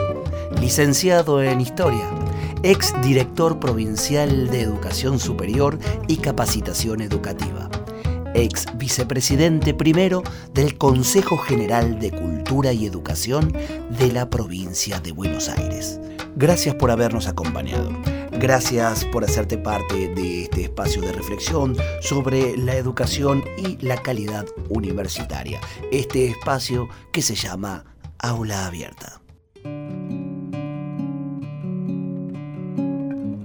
licenciado 0.65 1.43
en 1.43 1.61
Historia, 1.61 2.09
ex 2.63 2.91
director 3.03 3.59
provincial 3.59 4.49
de 4.49 4.61
Educación 4.61 5.19
Superior 5.19 5.77
y 6.07 6.17
Capacitación 6.17 7.01
Educativa, 7.01 7.69
ex 8.33 8.65
vicepresidente 8.75 9.75
primero 9.75 10.23
del 10.55 10.75
Consejo 10.75 11.37
General 11.37 11.99
de 11.99 12.09
Cultura 12.09 12.73
y 12.73 12.87
Educación 12.87 13.53
de 13.91 14.11
la 14.11 14.31
provincia 14.31 14.99
de 14.99 15.11
Buenos 15.11 15.49
Aires. 15.49 15.99
Gracias 16.35 16.73
por 16.73 16.89
habernos 16.89 17.27
acompañado. 17.27 17.91
Gracias 18.31 19.05
por 19.05 19.23
hacerte 19.23 19.59
parte 19.59 20.15
de 20.15 20.45
este 20.45 20.63
espacio 20.63 20.99
de 21.03 21.11
reflexión 21.11 21.77
sobre 22.01 22.57
la 22.57 22.75
educación 22.75 23.43
y 23.55 23.77
la 23.85 24.01
calidad 24.01 24.47
universitaria. 24.69 25.61
Este 25.91 26.27
espacio 26.27 26.89
que 27.11 27.21
se 27.21 27.35
llama 27.35 27.85
Aula 28.17 28.65
Abierta. 28.65 29.21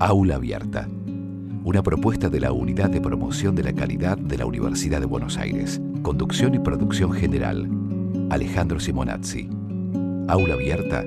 Aula 0.03 0.37
Abierta, 0.37 0.89
una 1.63 1.83
propuesta 1.83 2.31
de 2.31 2.41
la 2.41 2.53
Unidad 2.53 2.89
de 2.89 3.03
Promoción 3.03 3.55
de 3.55 3.65
la 3.65 3.75
Calidad 3.75 4.17
de 4.17 4.39
la 4.39 4.47
Universidad 4.47 4.99
de 4.99 5.05
Buenos 5.05 5.37
Aires. 5.37 5.79
Conducción 6.01 6.55
y 6.55 6.59
producción 6.59 7.13
general, 7.13 7.69
Alejandro 8.31 8.81
Simonazzi. 8.81 9.51
Aula 10.27 10.55
Abierta 10.55 11.05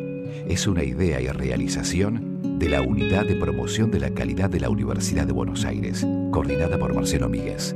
es 0.48 0.68
una 0.68 0.84
idea 0.84 1.20
y 1.20 1.28
realización 1.28 2.60
de 2.60 2.70
la 2.70 2.84
Unidad 2.84 3.26
de 3.26 3.36
Promoción 3.36 3.90
de 3.90 4.00
la 4.00 4.12
Calidad 4.12 4.52
de 4.52 4.60
la 4.60 4.70
Universidad 4.70 5.26
de 5.26 5.34
Buenos 5.34 5.66
Aires, 5.66 6.06
coordinada 6.30 6.78
por 6.78 6.94
Marcelo 6.94 7.30
Míguez. 7.30 7.76